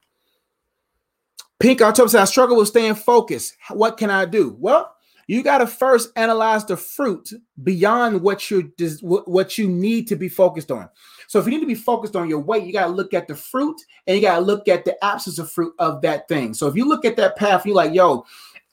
Pink 1.61 1.83
October 1.83 2.09
says, 2.09 2.21
I 2.23 2.25
struggle 2.25 2.57
with 2.57 2.69
staying 2.69 2.97
focused. 2.97 3.55
What 3.71 3.97
can 3.97 4.11
I 4.11 4.25
do? 4.25 4.57
Well, 4.59 4.95
you 5.27 5.43
got 5.43 5.59
to 5.59 5.67
first 5.67 6.11
analyze 6.17 6.65
the 6.65 6.77
fruit 6.77 7.31
beyond 7.63 8.23
what 8.23 8.51
you 8.51 8.73
what 9.01 9.59
you 9.59 9.69
need 9.69 10.09
to 10.09 10.17
be 10.17 10.29
focused 10.29 10.71
on. 10.71 10.89
So 11.27 11.39
if 11.39 11.47
you 11.47 11.53
need 11.53 11.61
to 11.61 11.67
be 11.67 11.75
focused 11.75 12.17
on 12.17 12.29
your 12.29 12.41
weight, 12.41 12.65
you 12.65 12.73
got 12.73 12.87
to 12.87 12.93
look 12.93 13.15
at 13.15 13.29
the 13.29 13.35
fruit 13.35 13.81
and 14.07 14.17
you 14.17 14.23
got 14.23 14.37
to 14.37 14.45
look 14.45 14.69
at 14.69 14.85
the 14.85 15.03
absence 15.05 15.39
of 15.39 15.51
fruit 15.51 15.75
of 15.79 16.03
that 16.03 16.29
thing. 16.29 16.55
So 16.55 16.67
if 16.67 16.77
you 16.77 16.89
look 16.89 17.05
at 17.05 17.17
that 17.17 17.37
path, 17.37 17.67
you're 17.67 17.75
like, 17.75 17.95
yo, 17.95 18.25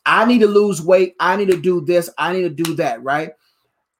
I 0.05 0.25
need 0.25 0.39
to 0.39 0.47
lose 0.47 0.81
weight. 0.81 1.15
I 1.19 1.35
need 1.35 1.49
to 1.49 1.59
do 1.59 1.81
this. 1.81 2.09
I 2.17 2.33
need 2.33 2.43
to 2.43 2.63
do 2.63 2.75
that. 2.75 3.03
Right. 3.03 3.31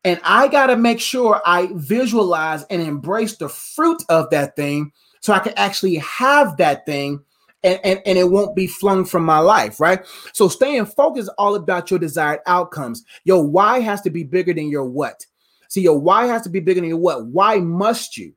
And 0.04 0.20
I 0.24 0.48
got 0.48 0.68
to 0.68 0.78
make 0.78 1.00
sure 1.00 1.42
I 1.46 1.70
visualize 1.74 2.64
and 2.66 2.82
embrace 2.82 3.38
the 3.38 3.50
fruit 3.50 4.04
of 4.10 4.30
that 4.32 4.56
thing 4.56 4.92
so 5.20 5.34
I 5.34 5.40
can 5.40 5.54
actually 5.56 5.96
have 5.96 6.58
that 6.58 6.86
thing 6.86 7.24
and, 7.64 7.80
and, 7.84 8.02
and 8.06 8.18
it 8.18 8.30
won't 8.30 8.56
be 8.56 8.66
flung 8.66 9.06
from 9.06 9.24
my 9.24 9.38
life, 9.38 9.80
right? 9.80 10.04
So 10.34 10.48
staying 10.48 10.86
focused 10.88 11.30
all 11.38 11.56
about 11.56 11.92
your 11.92 12.00
desired 12.00 12.40
outcomes. 12.48 13.04
Your 13.24 13.46
why 13.46 13.80
has 13.82 14.02
to 14.02 14.10
be 14.10 14.24
bigger 14.24 14.54
than 14.54 14.70
your 14.70 14.86
what. 14.86 15.26
See, 15.70 15.82
your 15.82 16.00
why 16.00 16.26
has 16.26 16.42
to 16.44 16.50
be 16.50 16.60
bigger 16.60 16.82
than 16.82 16.90
your 16.90 16.98
what. 16.98 17.28
Why 17.28 17.60
must 17.60 18.18
you? 18.18 18.34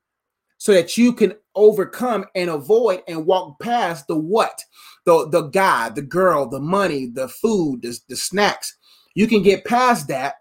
So 0.64 0.72
that 0.72 0.96
you 0.96 1.12
can 1.12 1.34
overcome 1.54 2.24
and 2.34 2.48
avoid 2.48 3.02
and 3.06 3.26
walk 3.26 3.60
past 3.60 4.06
the 4.06 4.16
what, 4.16 4.62
the, 5.04 5.28
the 5.28 5.42
guy, 5.42 5.90
the 5.90 6.00
girl, 6.00 6.48
the 6.48 6.58
money, 6.58 7.04
the 7.04 7.28
food, 7.28 7.82
the, 7.82 7.94
the 8.08 8.16
snacks. 8.16 8.74
You 9.14 9.26
can 9.26 9.42
get 9.42 9.66
past 9.66 10.08
that 10.08 10.36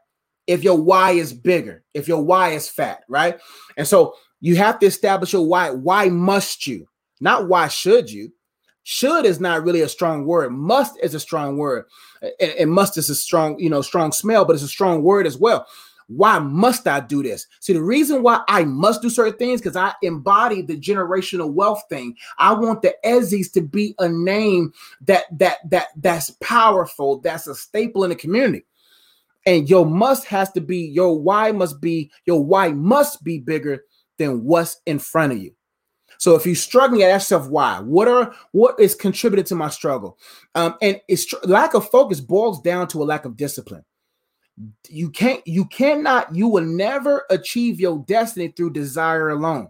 if 0.47 0.63
your 0.63 0.81
why 0.81 1.11
is 1.11 1.33
bigger, 1.33 1.83
if 1.93 2.07
your 2.07 2.23
why 2.23 2.51
is 2.51 2.69
fat, 2.69 3.01
right? 3.09 3.37
And 3.75 3.85
so 3.85 4.15
you 4.39 4.55
have 4.55 4.79
to 4.79 4.85
establish 4.85 5.33
your 5.33 5.45
why. 5.45 5.71
Why 5.71 6.07
must 6.07 6.67
you? 6.67 6.87
Not 7.19 7.49
why 7.49 7.67
should 7.67 8.09
you? 8.09 8.31
Should 8.83 9.25
is 9.25 9.41
not 9.41 9.65
really 9.65 9.81
a 9.81 9.89
strong 9.89 10.25
word. 10.25 10.53
Must 10.53 10.97
is 11.03 11.13
a 11.13 11.19
strong 11.19 11.57
word. 11.57 11.83
And, 12.21 12.51
and 12.59 12.71
must 12.71 12.97
is 12.97 13.09
a 13.09 13.15
strong, 13.15 13.59
you 13.59 13.69
know, 13.69 13.81
strong 13.81 14.13
smell, 14.13 14.45
but 14.45 14.53
it's 14.53 14.63
a 14.63 14.69
strong 14.69 15.03
word 15.03 15.27
as 15.27 15.37
well. 15.37 15.67
Why 16.15 16.39
must 16.39 16.87
I 16.87 16.99
do 16.99 17.23
this? 17.23 17.47
See, 17.59 17.73
the 17.73 17.83
reason 17.83 18.23
why 18.23 18.41
I 18.47 18.63
must 18.63 19.01
do 19.01 19.09
certain 19.09 19.37
things 19.37 19.61
because 19.61 19.75
I 19.75 19.93
embody 20.01 20.61
the 20.61 20.77
generational 20.77 21.51
wealth 21.51 21.83
thing. 21.89 22.15
I 22.37 22.53
want 22.53 22.81
the 22.81 22.95
Ezzies 23.05 23.51
to 23.53 23.61
be 23.61 23.95
a 23.99 24.09
name 24.09 24.73
that 25.01 25.25
that 25.39 25.57
that 25.69 25.87
that's 25.97 26.31
powerful, 26.41 27.19
that's 27.19 27.47
a 27.47 27.55
staple 27.55 28.03
in 28.03 28.09
the 28.09 28.15
community. 28.15 28.65
And 29.45 29.69
your 29.69 29.85
must 29.85 30.25
has 30.25 30.51
to 30.53 30.61
be 30.61 30.79
your 30.79 31.19
why 31.19 31.51
must 31.51 31.81
be 31.81 32.11
your 32.25 32.43
why 32.43 32.69
must 32.69 33.23
be 33.23 33.39
bigger 33.39 33.83
than 34.17 34.43
what's 34.43 34.79
in 34.85 34.99
front 34.99 35.33
of 35.33 35.39
you. 35.39 35.53
So 36.17 36.35
if 36.35 36.45
you're 36.45 36.55
struggling, 36.55 37.03
ask 37.03 37.31
yourself 37.31 37.49
why. 37.49 37.79
What 37.79 38.07
are 38.07 38.33
what 38.51 38.79
is 38.79 38.95
contributed 38.95 39.45
to 39.47 39.55
my 39.55 39.69
struggle? 39.69 40.17
Um, 40.55 40.75
and 40.81 41.01
it's 41.07 41.33
lack 41.43 41.73
of 41.73 41.89
focus 41.89 42.21
boils 42.21 42.61
down 42.61 42.87
to 42.89 43.01
a 43.01 43.05
lack 43.05 43.25
of 43.25 43.35
discipline. 43.35 43.83
You 44.87 45.09
can't, 45.09 45.45
you 45.47 45.65
cannot, 45.65 46.35
you 46.35 46.47
will 46.47 46.63
never 46.63 47.25
achieve 47.29 47.79
your 47.79 48.03
destiny 48.07 48.49
through 48.49 48.73
desire 48.73 49.29
alone. 49.29 49.69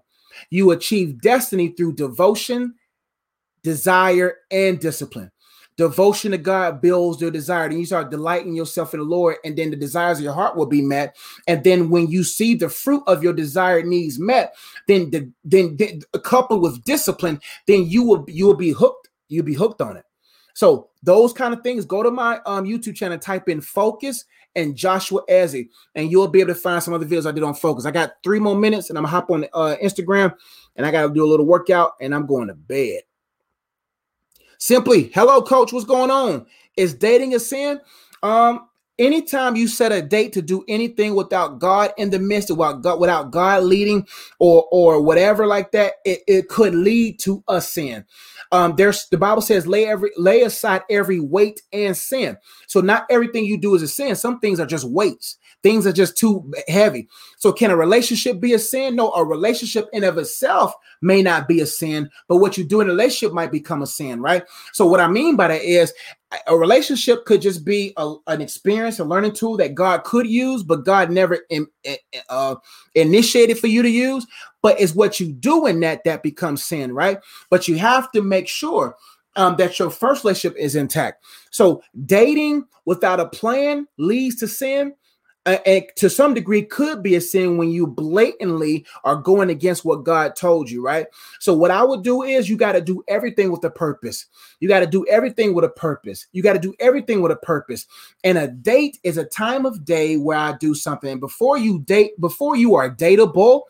You 0.50 0.72
achieve 0.72 1.22
destiny 1.22 1.70
through 1.70 1.96
devotion, 1.96 2.76
desire, 3.64 4.38
and 4.52 4.80
discipline. 4.80 5.32
Devotion 5.76 6.32
to 6.32 6.38
God 6.38 6.82
builds 6.82 7.20
your 7.20 7.32
desire. 7.32 7.66
and 7.66 7.80
you 7.80 7.86
start 7.86 8.12
delighting 8.12 8.56
yourself 8.56 8.94
in 8.94 9.00
the 9.00 9.06
Lord, 9.06 9.38
and 9.44 9.58
then 9.58 9.72
the 9.72 9.76
desires 9.76 10.20
of 10.20 10.24
your 10.24 10.34
heart 10.34 10.56
will 10.56 10.68
be 10.68 10.84
met. 10.84 11.16
And 11.48 11.64
then 11.64 11.90
when 11.90 12.08
you 12.10 12.24
see 12.24 12.54
the 12.54 12.70
fruit 12.70 13.02
of 13.08 13.24
your 13.24 13.34
desired 13.34 13.88
needs 13.88 14.20
met, 14.20 14.56
then 14.88 15.10
the 15.10 15.32
then, 15.44 15.76
then 15.78 16.02
coupled 16.24 16.62
with 16.62 16.84
discipline, 16.84 17.42
then 17.66 17.86
you 17.88 18.04
will 18.04 18.24
you 18.28 18.46
will 18.46 18.54
be 18.56 18.70
hooked. 18.70 19.10
You'll 19.30 19.46
be 19.46 19.56
hooked 19.56 19.82
on 19.82 19.98
it. 19.98 20.06
So 20.54 20.90
those 21.02 21.34
kind 21.34 21.54
of 21.54 21.62
things. 21.62 21.86
Go 21.86 22.04
to 22.04 22.12
my 22.12 22.40
um 22.46 22.66
YouTube 22.66 22.96
channel, 22.96 23.18
type 23.18 23.50
in 23.50 23.62
focus 23.62 24.26
and 24.56 24.76
Joshua 24.76 25.22
Ezzy, 25.30 25.70
and 25.96 26.12
you'll 26.12 26.28
be 26.28 26.40
able 26.40 26.54
to 26.54 26.60
find 26.60 26.82
some 26.82 26.94
other 26.94 27.06
videos 27.06 27.26
I 27.26 27.32
did 27.32 27.44
on 27.44 27.56
focus. 27.56 27.86
I 27.86 27.92
got 27.92 28.14
three 28.24 28.40
more 28.40 28.56
minutes, 28.56 28.90
and 28.90 28.98
I'm 28.98 29.04
gonna 29.04 29.12
hop 29.12 29.32
on 29.32 29.46
uh, 29.54 29.76
Instagram, 29.84 30.36
and 30.76 30.86
I 30.86 30.92
gotta 30.92 31.14
do 31.14 31.26
a 31.26 31.28
little 31.28 31.46
workout, 31.46 31.94
and 32.00 32.14
I'm 32.14 32.26
going 32.26 32.48
to 32.48 32.54
bed. 32.54 33.02
Simply, 34.58 35.12
hello, 35.14 35.42
coach. 35.42 35.74
What's 35.74 35.86
going 35.86 36.12
on? 36.12 36.46
Is 36.78 36.94
dating 36.94 37.36
a 37.36 37.40
sin? 37.40 37.82
Um, 38.22 38.70
anytime 38.98 39.56
you 39.56 39.68
set 39.68 39.92
a 39.92 40.02
date 40.02 40.34
to 40.34 40.42
do 40.42 40.64
anything 40.68 41.16
without 41.16 41.60
God 41.60 41.92
in 41.98 42.10
the 42.10 42.20
midst, 42.20 42.50
without 42.50 42.82
God, 42.82 43.00
without 43.00 43.32
God 43.32 43.64
leading, 43.64 44.08
or 44.40 44.68
or 44.72 45.02
whatever 45.02 45.48
like 45.48 45.72
that, 45.72 45.94
it, 46.06 46.22
it 46.28 46.48
could 46.48 46.76
lead 46.76 47.20
to 47.20 47.44
a 47.48 47.60
sin. 47.60 48.06
Um, 48.54 48.76
there's 48.76 49.08
the 49.10 49.18
Bible 49.18 49.42
says 49.42 49.66
lay 49.66 49.88
every 49.88 50.12
lay 50.16 50.44
aside 50.44 50.84
every 50.88 51.20
weight 51.20 51.64
and 51.74 51.98
sin. 51.98 52.38
So 52.68 52.82
not 52.82 53.08
everything 53.10 53.46
you 53.46 53.58
do 53.58 53.74
is 53.74 53.82
a 53.82 53.88
sin. 53.88 54.16
Some 54.16 54.40
things 54.40 54.60
are 54.60 54.68
just 54.68 54.88
weights. 54.88 55.38
Things 55.64 55.88
are 55.88 55.92
just 55.92 56.16
too 56.16 56.52
heavy. 56.68 57.10
So 57.38 57.52
can 57.52 57.72
a 57.72 57.76
relationship 57.76 58.40
be 58.40 58.54
a 58.54 58.60
sin? 58.60 58.96
No, 58.96 59.12
a 59.14 59.26
relationship 59.26 59.88
in 59.92 60.04
of 60.04 60.20
itself 60.20 60.74
may 61.02 61.24
not 61.24 61.48
be 61.48 61.62
a 61.62 61.66
sin, 61.66 62.12
but 62.28 62.38
what 62.38 62.56
you 62.56 62.64
do 62.64 62.80
in 62.80 62.88
a 62.88 62.92
relationship 62.92 63.34
might 63.34 63.52
become 63.52 63.82
a 63.82 63.88
sin, 63.88 64.22
right? 64.22 64.44
So 64.72 64.86
what 64.86 65.00
I 65.00 65.08
mean 65.08 65.36
by 65.36 65.48
that 65.48 65.64
is 65.64 65.92
a 66.48 66.58
relationship 66.58 67.26
could 67.26 67.42
just 67.42 67.66
be 67.66 67.94
a, 67.98 68.16
an 68.28 68.42
experience, 68.42 69.00
a 69.00 69.04
learning 69.04 69.34
tool 69.34 69.58
that 69.58 69.76
God 69.76 70.04
could 70.04 70.28
use, 70.28 70.64
but 70.64 70.86
God 70.86 71.12
never 71.12 71.40
in, 71.50 71.68
uh, 72.30 72.56
initiated 72.96 73.60
for 73.60 73.68
you 73.68 73.82
to 73.82 73.90
use. 73.90 74.26
But 74.62 74.80
it's 74.80 74.96
what 74.96 75.20
you 75.20 75.32
do 75.32 75.66
in 75.66 75.80
that 75.82 76.04
that 76.06 76.24
becomes 76.24 76.64
sin, 76.64 76.94
right? 76.94 77.20
But 77.50 77.68
you 77.68 77.78
have 77.78 78.12
to 78.14 78.22
make 78.22 78.48
sure 78.48 78.96
um, 79.36 79.56
that 79.58 79.80
your 79.80 79.90
first 79.90 80.24
relationship 80.24 80.58
is 80.58 80.76
intact. 80.76 81.24
So 81.52 81.82
dating 82.06 82.66
without 82.86 83.20
a 83.20 83.28
plan 83.28 83.88
leads 83.98 84.36
to 84.38 84.48
sin 84.48 84.94
and 85.46 85.84
to 85.98 86.10
some 86.10 86.34
degree 86.34 86.62
could 86.62 87.04
be 87.04 87.16
a 87.16 87.22
sin 87.22 87.58
when 87.58 87.70
you 87.70 87.86
blatantly 87.86 88.86
are 89.04 89.16
going 89.16 89.50
against 89.50 89.84
what 89.84 90.04
God 90.04 90.36
told 90.36 90.70
you, 90.70 90.82
right? 90.84 91.08
So 91.40 91.54
what 91.54 91.72
I 91.72 91.84
would 91.84 92.04
do 92.04 92.24
is 92.24 92.50
you 92.50 92.56
got 92.56 92.74
to 92.74 92.82
do 92.82 93.04
everything 93.08 93.52
with 93.52 93.64
a 93.66 93.70
purpose. 93.70 94.28
You 94.60 94.68
got 94.68 94.80
to 94.80 94.88
do 94.88 95.06
everything 95.10 95.54
with 95.54 95.66
a 95.66 95.70
purpose. 95.70 96.28
You 96.32 96.44
got 96.44 96.54
to 96.54 96.60
do 96.60 96.74
everything 96.80 97.22
with 97.22 97.32
a 97.32 97.38
purpose. 97.38 97.88
And 98.24 98.38
a 98.38 98.48
date 98.48 99.00
is 99.04 99.18
a 99.18 99.26
time 99.26 99.66
of 99.66 99.84
day 99.84 100.18
where 100.18 100.38
I 100.38 100.56
do 100.58 100.74
something. 100.74 101.20
Before 101.20 101.58
you 101.58 101.80
date, 101.80 102.20
before 102.22 102.56
you 102.56 102.76
are 102.76 102.90
dateable, 102.90 103.64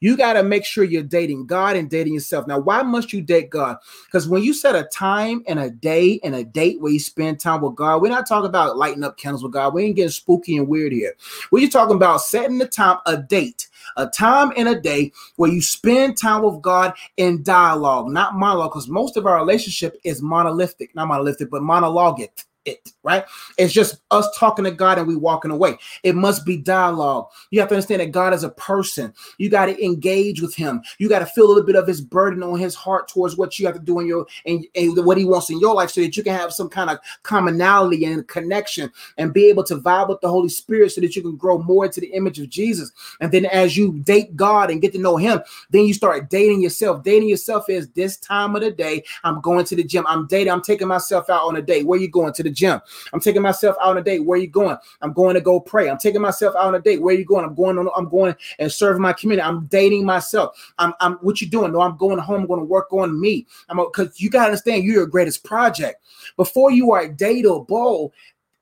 you 0.00 0.16
got 0.16 0.32
to 0.32 0.42
make 0.42 0.64
sure 0.64 0.82
you're 0.82 1.02
dating 1.02 1.46
God 1.46 1.76
and 1.76 1.88
dating 1.88 2.14
yourself. 2.14 2.46
Now, 2.46 2.58
why 2.58 2.82
must 2.82 3.12
you 3.12 3.20
date 3.20 3.50
God? 3.50 3.76
Because 4.06 4.28
when 4.28 4.42
you 4.42 4.54
set 4.54 4.74
a 4.74 4.84
time 4.84 5.44
and 5.46 5.58
a 5.58 5.70
day 5.70 6.18
and 6.24 6.34
a 6.34 6.42
date 6.42 6.80
where 6.80 6.92
you 6.92 6.98
spend 6.98 7.38
time 7.38 7.60
with 7.60 7.76
God, 7.76 8.00
we're 8.00 8.08
not 8.08 8.26
talking 8.26 8.48
about 8.48 8.76
lighting 8.76 9.04
up 9.04 9.18
candles 9.18 9.42
with 9.42 9.52
God. 9.52 9.74
We 9.74 9.84
ain't 9.84 9.96
getting 9.96 10.10
spooky 10.10 10.56
and 10.56 10.68
weird 10.68 10.92
here. 10.92 11.14
We're 11.50 11.68
talking 11.68 11.96
about 11.96 12.22
setting 12.22 12.58
the 12.58 12.66
time, 12.66 12.98
a 13.06 13.18
date, 13.18 13.68
a 13.96 14.06
time 14.06 14.52
and 14.56 14.68
a 14.68 14.80
day 14.80 15.12
where 15.36 15.50
you 15.50 15.60
spend 15.60 16.16
time 16.16 16.42
with 16.42 16.62
God 16.62 16.94
in 17.16 17.42
dialogue, 17.42 18.08
not 18.08 18.34
monologue, 18.34 18.72
because 18.72 18.88
most 18.88 19.16
of 19.16 19.26
our 19.26 19.36
relationship 19.36 19.98
is 20.04 20.22
monolithic, 20.22 20.94
not 20.94 21.08
monolithic, 21.08 21.50
but 21.50 21.62
monologic 21.62 22.44
it, 22.64 22.92
right? 23.02 23.24
It's 23.58 23.72
just 23.72 24.00
us 24.10 24.28
talking 24.36 24.64
to 24.64 24.70
God 24.70 24.98
and 24.98 25.06
we 25.06 25.16
walking 25.16 25.50
away. 25.50 25.78
It 26.02 26.14
must 26.14 26.44
be 26.44 26.56
dialogue. 26.56 27.28
You 27.50 27.60
have 27.60 27.68
to 27.70 27.74
understand 27.74 28.00
that 28.00 28.12
God 28.12 28.34
is 28.34 28.44
a 28.44 28.50
person. 28.50 29.14
You 29.38 29.48
got 29.48 29.66
to 29.66 29.84
engage 29.84 30.42
with 30.42 30.54
him. 30.54 30.82
You 30.98 31.08
got 31.08 31.20
to 31.20 31.26
feel 31.26 31.46
a 31.46 31.48
little 31.48 31.64
bit 31.64 31.76
of 31.76 31.86
his 31.86 32.00
burden 32.00 32.42
on 32.42 32.58
his 32.58 32.74
heart 32.74 33.08
towards 33.08 33.36
what 33.36 33.58
you 33.58 33.66
have 33.66 33.76
to 33.76 33.80
do 33.80 34.00
in 34.00 34.06
your 34.06 34.26
and, 34.46 34.66
and 34.74 35.04
what 35.04 35.18
he 35.18 35.24
wants 35.24 35.50
in 35.50 35.60
your 35.60 35.74
life 35.74 35.90
so 35.90 36.00
that 36.00 36.16
you 36.16 36.22
can 36.22 36.34
have 36.34 36.52
some 36.52 36.68
kind 36.68 36.90
of 36.90 36.98
commonality 37.22 38.04
and 38.04 38.26
connection 38.28 38.90
and 39.16 39.32
be 39.32 39.46
able 39.46 39.64
to 39.64 39.76
vibe 39.76 40.08
with 40.08 40.20
the 40.20 40.28
Holy 40.28 40.48
Spirit 40.48 40.92
so 40.92 41.00
that 41.00 41.16
you 41.16 41.22
can 41.22 41.36
grow 41.36 41.58
more 41.58 41.86
into 41.86 42.00
the 42.00 42.12
image 42.12 42.38
of 42.38 42.48
Jesus. 42.48 42.92
And 43.20 43.32
then 43.32 43.46
as 43.46 43.76
you 43.76 43.92
date 44.00 44.36
God 44.36 44.70
and 44.70 44.82
get 44.82 44.92
to 44.92 44.98
know 44.98 45.16
him, 45.16 45.40
then 45.70 45.86
you 45.86 45.94
start 45.94 46.28
dating 46.30 46.62
yourself. 46.62 47.02
Dating 47.02 47.28
yourself 47.28 47.68
is 47.68 47.88
this 47.90 48.16
time 48.18 48.54
of 48.54 48.62
the 48.62 48.70
day. 48.70 49.04
I'm 49.24 49.40
going 49.40 49.64
to 49.66 49.76
the 49.76 49.84
gym. 49.84 50.06
I'm 50.06 50.26
dating. 50.26 50.52
I'm 50.52 50.62
taking 50.62 50.88
myself 50.88 51.30
out 51.30 51.46
on 51.46 51.56
a 51.56 51.62
date. 51.62 51.86
Where 51.86 51.98
you 51.98 52.08
going 52.08 52.32
to 52.34 52.42
the 52.42 52.49
the 52.50 52.54
gym. 52.54 52.80
I'm 53.12 53.20
taking 53.20 53.42
myself 53.42 53.76
out 53.80 53.90
on 53.90 53.98
a 53.98 54.02
date. 54.02 54.20
Where 54.20 54.38
are 54.38 54.42
you 54.42 54.48
going? 54.48 54.76
I'm 55.00 55.12
going 55.12 55.34
to 55.34 55.40
go 55.40 55.60
pray. 55.60 55.88
I'm 55.88 55.98
taking 55.98 56.20
myself 56.20 56.54
out 56.56 56.66
on 56.66 56.74
a 56.74 56.80
date. 56.80 57.00
Where 57.00 57.14
are 57.14 57.18
you 57.18 57.24
going? 57.24 57.44
I'm 57.44 57.54
going 57.54 57.78
on, 57.78 57.88
I'm 57.96 58.08
going 58.08 58.34
and 58.58 58.70
serving 58.70 59.02
my 59.02 59.12
community. 59.12 59.46
I'm 59.46 59.66
dating 59.66 60.04
myself. 60.04 60.56
I'm, 60.78 60.92
I'm 61.00 61.14
what 61.14 61.40
you 61.40 61.48
doing? 61.48 61.72
No, 61.72 61.80
I'm 61.80 61.96
going 61.96 62.18
home. 62.18 62.42
I'm 62.42 62.46
going 62.46 62.60
to 62.60 62.66
work 62.66 62.92
on 62.92 63.20
me. 63.20 63.46
I'm 63.68 63.78
because 63.78 64.20
you 64.20 64.30
gotta 64.30 64.46
understand 64.46 64.84
you're 64.84 64.94
your 64.94 65.06
greatest 65.06 65.44
project. 65.44 66.02
Before 66.36 66.70
you 66.70 66.92
are 66.92 67.08
dateable, 67.08 68.10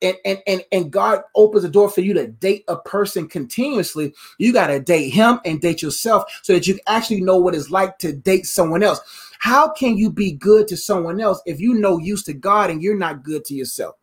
and, 0.02 0.16
and 0.24 0.38
and 0.46 0.64
and 0.70 0.90
God 0.90 1.22
opens 1.34 1.62
the 1.62 1.68
door 1.68 1.90
for 1.90 2.00
you 2.00 2.14
to 2.14 2.26
date 2.26 2.64
a 2.68 2.76
person 2.76 3.28
continuously, 3.28 4.14
you 4.38 4.52
got 4.52 4.68
to 4.68 4.80
date 4.80 5.10
him 5.10 5.40
and 5.44 5.60
date 5.60 5.82
yourself 5.82 6.24
so 6.42 6.52
that 6.52 6.66
you 6.66 6.78
actually 6.86 7.20
know 7.20 7.36
what 7.36 7.54
it's 7.54 7.70
like 7.70 7.98
to 7.98 8.12
date 8.12 8.46
someone 8.46 8.82
else. 8.82 9.00
How 9.40 9.70
can 9.70 9.96
you 9.96 10.10
be 10.10 10.32
good 10.32 10.68
to 10.68 10.76
someone 10.76 11.20
else 11.20 11.40
if 11.46 11.60
you 11.60 11.74
know 11.74 11.98
used 11.98 12.26
to 12.26 12.34
God 12.34 12.70
and 12.70 12.82
you're 12.82 12.96
not 12.96 13.22
good 13.22 13.44
to 13.46 13.54
yourself? 13.54 13.96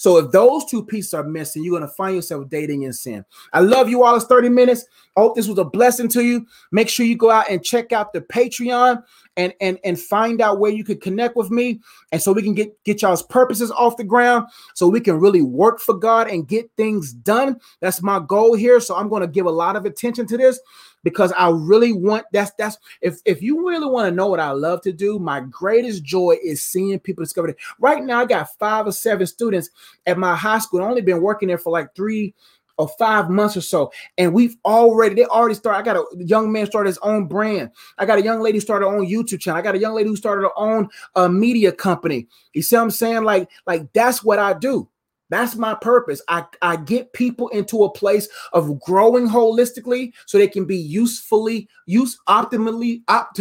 So 0.00 0.16
if 0.16 0.30
those 0.30 0.64
two 0.64 0.82
pieces 0.82 1.12
are 1.12 1.24
missing, 1.24 1.62
you're 1.62 1.78
to 1.78 1.86
find 1.86 2.16
yourself 2.16 2.48
dating 2.48 2.84
in 2.84 2.92
sin. 2.94 3.22
I 3.52 3.60
love 3.60 3.90
you 3.90 4.02
all. 4.02 4.16
It's 4.16 4.24
30 4.24 4.48
minutes. 4.48 4.86
I 5.14 5.20
hope 5.20 5.36
this 5.36 5.46
was 5.46 5.58
a 5.58 5.64
blessing 5.64 6.08
to 6.08 6.24
you. 6.24 6.46
Make 6.72 6.88
sure 6.88 7.04
you 7.04 7.18
go 7.18 7.30
out 7.30 7.50
and 7.50 7.62
check 7.62 7.92
out 7.92 8.14
the 8.14 8.22
Patreon 8.22 9.02
and 9.40 9.54
and 9.60 9.78
and 9.84 9.98
find 9.98 10.40
out 10.40 10.60
where 10.60 10.70
you 10.70 10.84
could 10.84 11.00
connect 11.00 11.34
with 11.34 11.50
me 11.50 11.80
and 12.12 12.20
so 12.20 12.32
we 12.32 12.42
can 12.42 12.54
get 12.54 12.82
get 12.84 13.00
y'all's 13.00 13.22
purposes 13.22 13.70
off 13.70 13.96
the 13.96 14.04
ground 14.04 14.46
so 14.74 14.86
we 14.86 15.00
can 15.00 15.18
really 15.18 15.42
work 15.42 15.80
for 15.80 15.94
God 15.94 16.28
and 16.28 16.46
get 16.46 16.70
things 16.76 17.12
done. 17.12 17.58
That's 17.80 18.02
my 18.02 18.20
goal 18.20 18.54
here. 18.54 18.80
So 18.80 18.94
I'm 18.94 19.08
going 19.08 19.22
to 19.22 19.28
give 19.28 19.46
a 19.46 19.50
lot 19.50 19.76
of 19.76 19.86
attention 19.86 20.26
to 20.26 20.36
this 20.36 20.60
because 21.02 21.32
I 21.32 21.48
really 21.50 21.92
want 21.92 22.26
that's 22.32 22.52
that's 22.58 22.76
if 23.00 23.16
if 23.24 23.40
you 23.40 23.66
really 23.66 23.86
want 23.86 24.08
to 24.08 24.14
know 24.14 24.26
what 24.26 24.40
I 24.40 24.50
love 24.50 24.82
to 24.82 24.92
do, 24.92 25.18
my 25.18 25.40
greatest 25.40 26.04
joy 26.04 26.36
is 26.44 26.62
seeing 26.62 26.98
people 27.00 27.24
discover 27.24 27.48
it. 27.48 27.56
Right 27.78 28.04
now, 28.04 28.20
I 28.20 28.26
got 28.26 28.54
five 28.58 28.86
or 28.86 28.92
seven 28.92 29.26
students 29.26 29.70
at 30.06 30.18
my 30.18 30.36
high 30.36 30.58
school. 30.58 30.82
I've 30.82 30.90
only 30.90 31.00
been 31.00 31.22
working 31.22 31.48
there 31.48 31.58
for 31.58 31.72
like 31.72 31.94
three 31.94 32.34
or 32.80 32.88
five 32.98 33.28
months 33.28 33.56
or 33.56 33.60
so. 33.60 33.92
And 34.16 34.32
we've 34.32 34.56
already, 34.64 35.14
they 35.14 35.24
already 35.24 35.54
started. 35.54 35.78
I 35.78 35.82
got 35.82 35.96
a 35.96 36.04
young 36.16 36.50
man 36.50 36.64
started 36.64 36.88
his 36.88 36.98
own 36.98 37.26
brand. 37.26 37.70
I 37.98 38.06
got 38.06 38.18
a 38.18 38.22
young 38.22 38.40
lady 38.40 38.58
started 38.58 38.86
her 38.86 38.96
own 38.96 39.06
YouTube 39.06 39.40
channel. 39.40 39.58
I 39.58 39.62
got 39.62 39.74
a 39.74 39.78
young 39.78 39.94
lady 39.94 40.08
who 40.08 40.16
started 40.16 40.42
her 40.42 40.58
own 40.58 40.88
uh, 41.14 41.28
media 41.28 41.72
company. 41.72 42.26
You 42.54 42.62
see 42.62 42.76
what 42.76 42.82
I'm 42.82 42.90
saying? 42.90 43.24
Like, 43.24 43.50
like 43.66 43.92
that's 43.92 44.24
what 44.24 44.38
I 44.38 44.54
do. 44.54 44.88
That's 45.28 45.56
my 45.56 45.74
purpose. 45.74 46.22
I, 46.26 46.44
I 46.62 46.76
get 46.76 47.12
people 47.12 47.48
into 47.48 47.84
a 47.84 47.92
place 47.92 48.28
of 48.52 48.80
growing 48.80 49.28
holistically 49.28 50.12
so 50.26 50.38
they 50.38 50.48
can 50.48 50.64
be 50.64 50.76
usefully, 50.76 51.68
use 51.86 52.18
optimally, 52.28 53.02
opt 53.08 53.40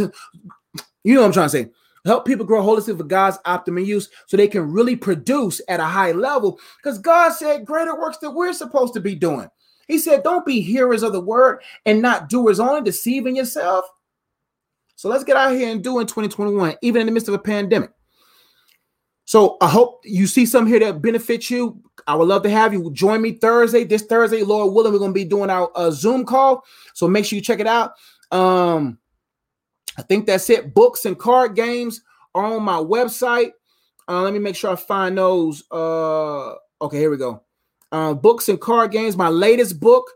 you 1.04 1.16
know 1.16 1.22
what 1.22 1.28
I'm 1.28 1.34
trying 1.34 1.46
to 1.46 1.50
say. 1.50 1.70
Help 2.06 2.26
people 2.26 2.46
grow 2.46 2.64
holistically 2.64 2.98
for 2.98 3.04
God's 3.04 3.38
optimum 3.46 3.84
use 3.84 4.10
so 4.28 4.38
they 4.38 4.48
can 4.48 4.72
really 4.72 4.96
produce 4.96 5.62
at 5.68 5.80
a 5.80 5.86
high 5.86 6.12
level. 6.12 6.60
Because 6.78 7.00
God 7.00 7.32
said 7.34 7.66
greater 7.66 8.00
works 8.00 8.18
that 8.20 8.32
we're 8.32 8.54
supposed 8.54 8.94
to 8.94 9.02
be 9.02 9.16
doing. 9.16 9.50
He 9.88 9.98
said, 9.98 10.24
Don't 10.24 10.46
be 10.46 10.62
hearers 10.62 11.04
of 11.04 11.14
the 11.14 11.20
word 11.20 11.62
and 11.86 12.02
not 12.02 12.30
doers 12.30 12.60
only, 12.60 12.82
deceiving 12.82 13.36
yourself. 13.36 13.86
So 14.96 15.10
let's 15.10 15.24
get 15.24 15.38
out 15.38 15.54
here 15.54 15.72
and 15.72 15.84
do 15.84 16.00
in 16.00 16.08
2021, 16.08 16.76
even 16.82 17.02
in 17.02 17.06
the 17.08 17.14
midst 17.14 17.28
of 17.28 17.34
a 17.34 17.40
pandemic. 17.40 17.92
So 19.30 19.58
I 19.62 19.70
hope 19.70 20.02
you 20.04 20.26
see 20.26 20.46
some 20.46 20.66
here 20.66 20.80
that 20.80 21.02
benefits 21.02 21.52
you. 21.52 21.82
I 22.08 22.16
would 22.16 22.28
love 22.28 22.44
to 22.44 22.50
have 22.50 22.74
you 22.74 22.90
join 22.92 23.22
me 23.22 23.34
Thursday. 23.34 23.84
This 23.84 24.02
Thursday, 24.02 24.42
Lord 24.42 24.74
willing, 24.74 24.92
we're 24.92 25.00
going 25.00 25.12
to 25.12 25.20
be 25.20 25.24
doing 25.24 25.50
our 25.50 25.72
uh, 25.76 25.92
Zoom 25.92 26.26
call. 26.26 26.64
So 26.96 27.08
make 27.08 27.26
sure 27.26 27.36
you 27.36 27.42
check 27.44 27.60
it 27.60 27.68
out. 27.68 27.94
Um, 28.32 28.98
I 30.00 30.02
think 30.04 30.26
that's 30.26 30.50
it. 30.50 30.74
Books 30.74 31.04
and 31.04 31.20
card 31.20 31.58
games 31.58 32.02
are 32.34 32.46
on 32.46 32.64
my 32.64 32.78
website. 32.78 33.52
Uh, 34.08 34.22
let 34.22 34.32
me 34.32 34.40
make 34.40 34.56
sure 34.56 34.72
I 34.72 34.78
find 34.78 35.18
those. 35.18 35.62
Uh, 35.70 36.54
okay, 36.82 36.98
here 36.98 37.12
we 37.12 37.18
go. 37.18 37.44
Uh, 37.92 38.14
books 38.14 38.48
and 38.48 38.62
card 38.62 38.92
games. 38.92 39.18
My 39.18 39.28
latest 39.28 39.82
book, 39.82 40.10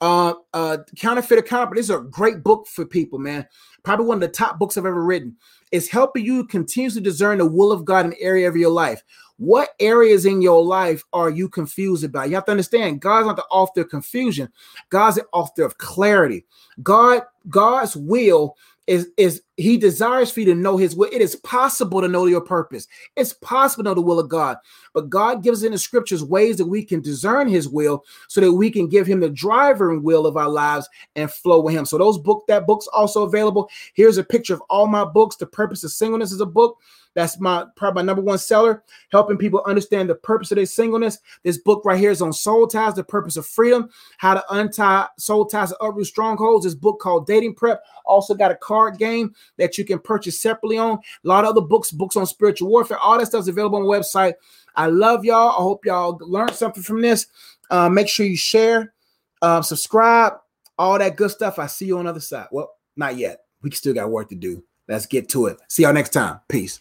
uh, 0.00 0.34
uh, 0.52 0.78
Counterfeit 0.96 1.38
Account. 1.38 1.72
This 1.72 1.84
is 1.84 1.90
a 1.90 2.00
great 2.00 2.42
book 2.42 2.66
for 2.66 2.84
people, 2.84 3.20
man. 3.20 3.46
Probably 3.84 4.06
one 4.06 4.16
of 4.16 4.22
the 4.22 4.28
top 4.28 4.58
books 4.58 4.76
I've 4.76 4.84
ever 4.84 5.04
written 5.04 5.36
It's 5.70 5.88
helping 5.88 6.24
you 6.24 6.44
continuously 6.44 7.00
discern 7.00 7.38
the 7.38 7.46
will 7.46 7.70
of 7.70 7.84
God 7.84 8.06
in 8.06 8.14
area 8.18 8.48
of 8.48 8.56
your 8.56 8.72
life. 8.72 9.04
What 9.36 9.70
areas 9.78 10.26
in 10.26 10.42
your 10.42 10.64
life 10.64 11.04
are 11.12 11.30
you 11.30 11.48
confused 11.48 12.02
about? 12.02 12.28
You 12.28 12.34
have 12.34 12.46
to 12.46 12.50
understand 12.50 13.00
God's 13.00 13.28
not 13.28 13.36
the 13.36 13.44
author 13.52 13.82
of 13.82 13.88
confusion, 13.88 14.48
God's 14.90 15.14
the 15.14 15.26
author 15.32 15.62
of 15.62 15.78
clarity. 15.78 16.44
God, 16.82 17.22
God's 17.48 17.94
will 17.94 18.56
is 18.88 19.10
is 19.18 19.42
he 19.58 19.76
desires 19.76 20.30
for 20.30 20.40
you 20.40 20.46
to 20.46 20.54
know 20.54 20.78
his 20.78 20.96
will. 20.96 21.10
It 21.12 21.20
is 21.20 21.36
possible 21.36 22.00
to 22.00 22.08
know 22.08 22.24
your 22.24 22.40
purpose. 22.40 22.88
It's 23.16 23.34
possible 23.34 23.84
to 23.84 23.90
know 23.90 23.94
the 23.94 24.00
will 24.00 24.18
of 24.18 24.30
God. 24.30 24.56
But 24.94 25.10
God 25.10 25.42
gives 25.42 25.62
in 25.62 25.72
the 25.72 25.78
scriptures 25.78 26.24
ways 26.24 26.56
that 26.56 26.66
we 26.66 26.84
can 26.84 27.02
discern 27.02 27.48
his 27.48 27.68
will 27.68 28.02
so 28.28 28.40
that 28.40 28.52
we 28.52 28.70
can 28.70 28.88
give 28.88 29.06
him 29.06 29.20
the 29.20 29.28
driver 29.28 29.92
and 29.92 30.02
will 30.02 30.26
of 30.26 30.38
our 30.38 30.48
lives 30.48 30.88
and 31.16 31.30
flow 31.30 31.60
with 31.60 31.74
him. 31.74 31.84
So 31.84 31.98
those 31.98 32.18
book 32.18 32.44
that 32.48 32.66
book's 32.66 32.86
also 32.86 33.24
available. 33.24 33.68
Here's 33.92 34.16
a 34.16 34.24
picture 34.24 34.54
of 34.54 34.62
all 34.70 34.86
my 34.86 35.04
books. 35.04 35.36
The 35.36 35.46
Purpose 35.46 35.84
of 35.84 35.92
Singleness 35.92 36.32
is 36.32 36.40
a 36.40 36.46
book. 36.46 36.78
That's 37.14 37.40
my 37.40 37.64
probably 37.76 38.02
my 38.02 38.06
number 38.06 38.22
one 38.22 38.38
seller, 38.38 38.82
helping 39.10 39.38
people 39.38 39.62
understand 39.66 40.08
the 40.08 40.14
purpose 40.14 40.52
of 40.52 40.56
their 40.56 40.66
singleness. 40.66 41.18
This 41.42 41.58
book 41.58 41.84
right 41.84 41.98
here 41.98 42.10
is 42.10 42.22
on 42.22 42.32
soul 42.32 42.66
ties, 42.66 42.94
the 42.94 43.02
purpose 43.02 43.36
of 43.36 43.46
freedom, 43.46 43.88
how 44.18 44.34
to 44.34 44.44
untie 44.50 45.06
soul 45.18 45.46
ties 45.46 45.70
and 45.70 45.78
uproot 45.80 46.06
strongholds. 46.06 46.64
This 46.64 46.74
book 46.74 47.00
called 47.00 47.26
Dating 47.26 47.54
Prep. 47.54 47.82
Also 48.04 48.34
got 48.34 48.50
a 48.50 48.56
card 48.56 48.98
game 48.98 49.34
that 49.56 49.78
you 49.78 49.84
can 49.84 49.98
purchase 49.98 50.40
separately 50.40 50.78
on. 50.78 50.98
A 50.98 51.28
lot 51.28 51.44
of 51.44 51.50
other 51.50 51.60
books, 51.60 51.90
books 51.90 52.16
on 52.16 52.26
spiritual 52.26 52.70
warfare. 52.70 52.98
All 52.98 53.18
that 53.18 53.26
stuff's 53.26 53.48
available 53.48 53.78
on 53.78 53.84
the 53.84 53.88
website. 53.88 54.34
I 54.76 54.86
love 54.86 55.24
y'all. 55.24 55.50
I 55.50 55.62
hope 55.62 55.84
y'all 55.84 56.18
learned 56.20 56.52
something 56.52 56.82
from 56.82 57.02
this. 57.02 57.26
Uh, 57.70 57.88
make 57.88 58.08
sure 58.08 58.26
you 58.26 58.36
share, 58.36 58.94
uh, 59.42 59.60
subscribe, 59.60 60.34
all 60.78 60.98
that 60.98 61.16
good 61.16 61.30
stuff. 61.30 61.58
I 61.58 61.66
see 61.66 61.86
you 61.86 61.98
on 61.98 62.04
the 62.04 62.10
other 62.10 62.20
side. 62.20 62.46
Well, 62.52 62.70
not 62.96 63.16
yet. 63.16 63.40
We 63.62 63.70
still 63.72 63.94
got 63.94 64.10
work 64.10 64.28
to 64.28 64.36
do. 64.36 64.62
Let's 64.86 65.06
get 65.06 65.28
to 65.30 65.46
it. 65.46 65.58
See 65.68 65.82
y'all 65.82 65.92
next 65.92 66.10
time. 66.10 66.40
Peace. 66.48 66.80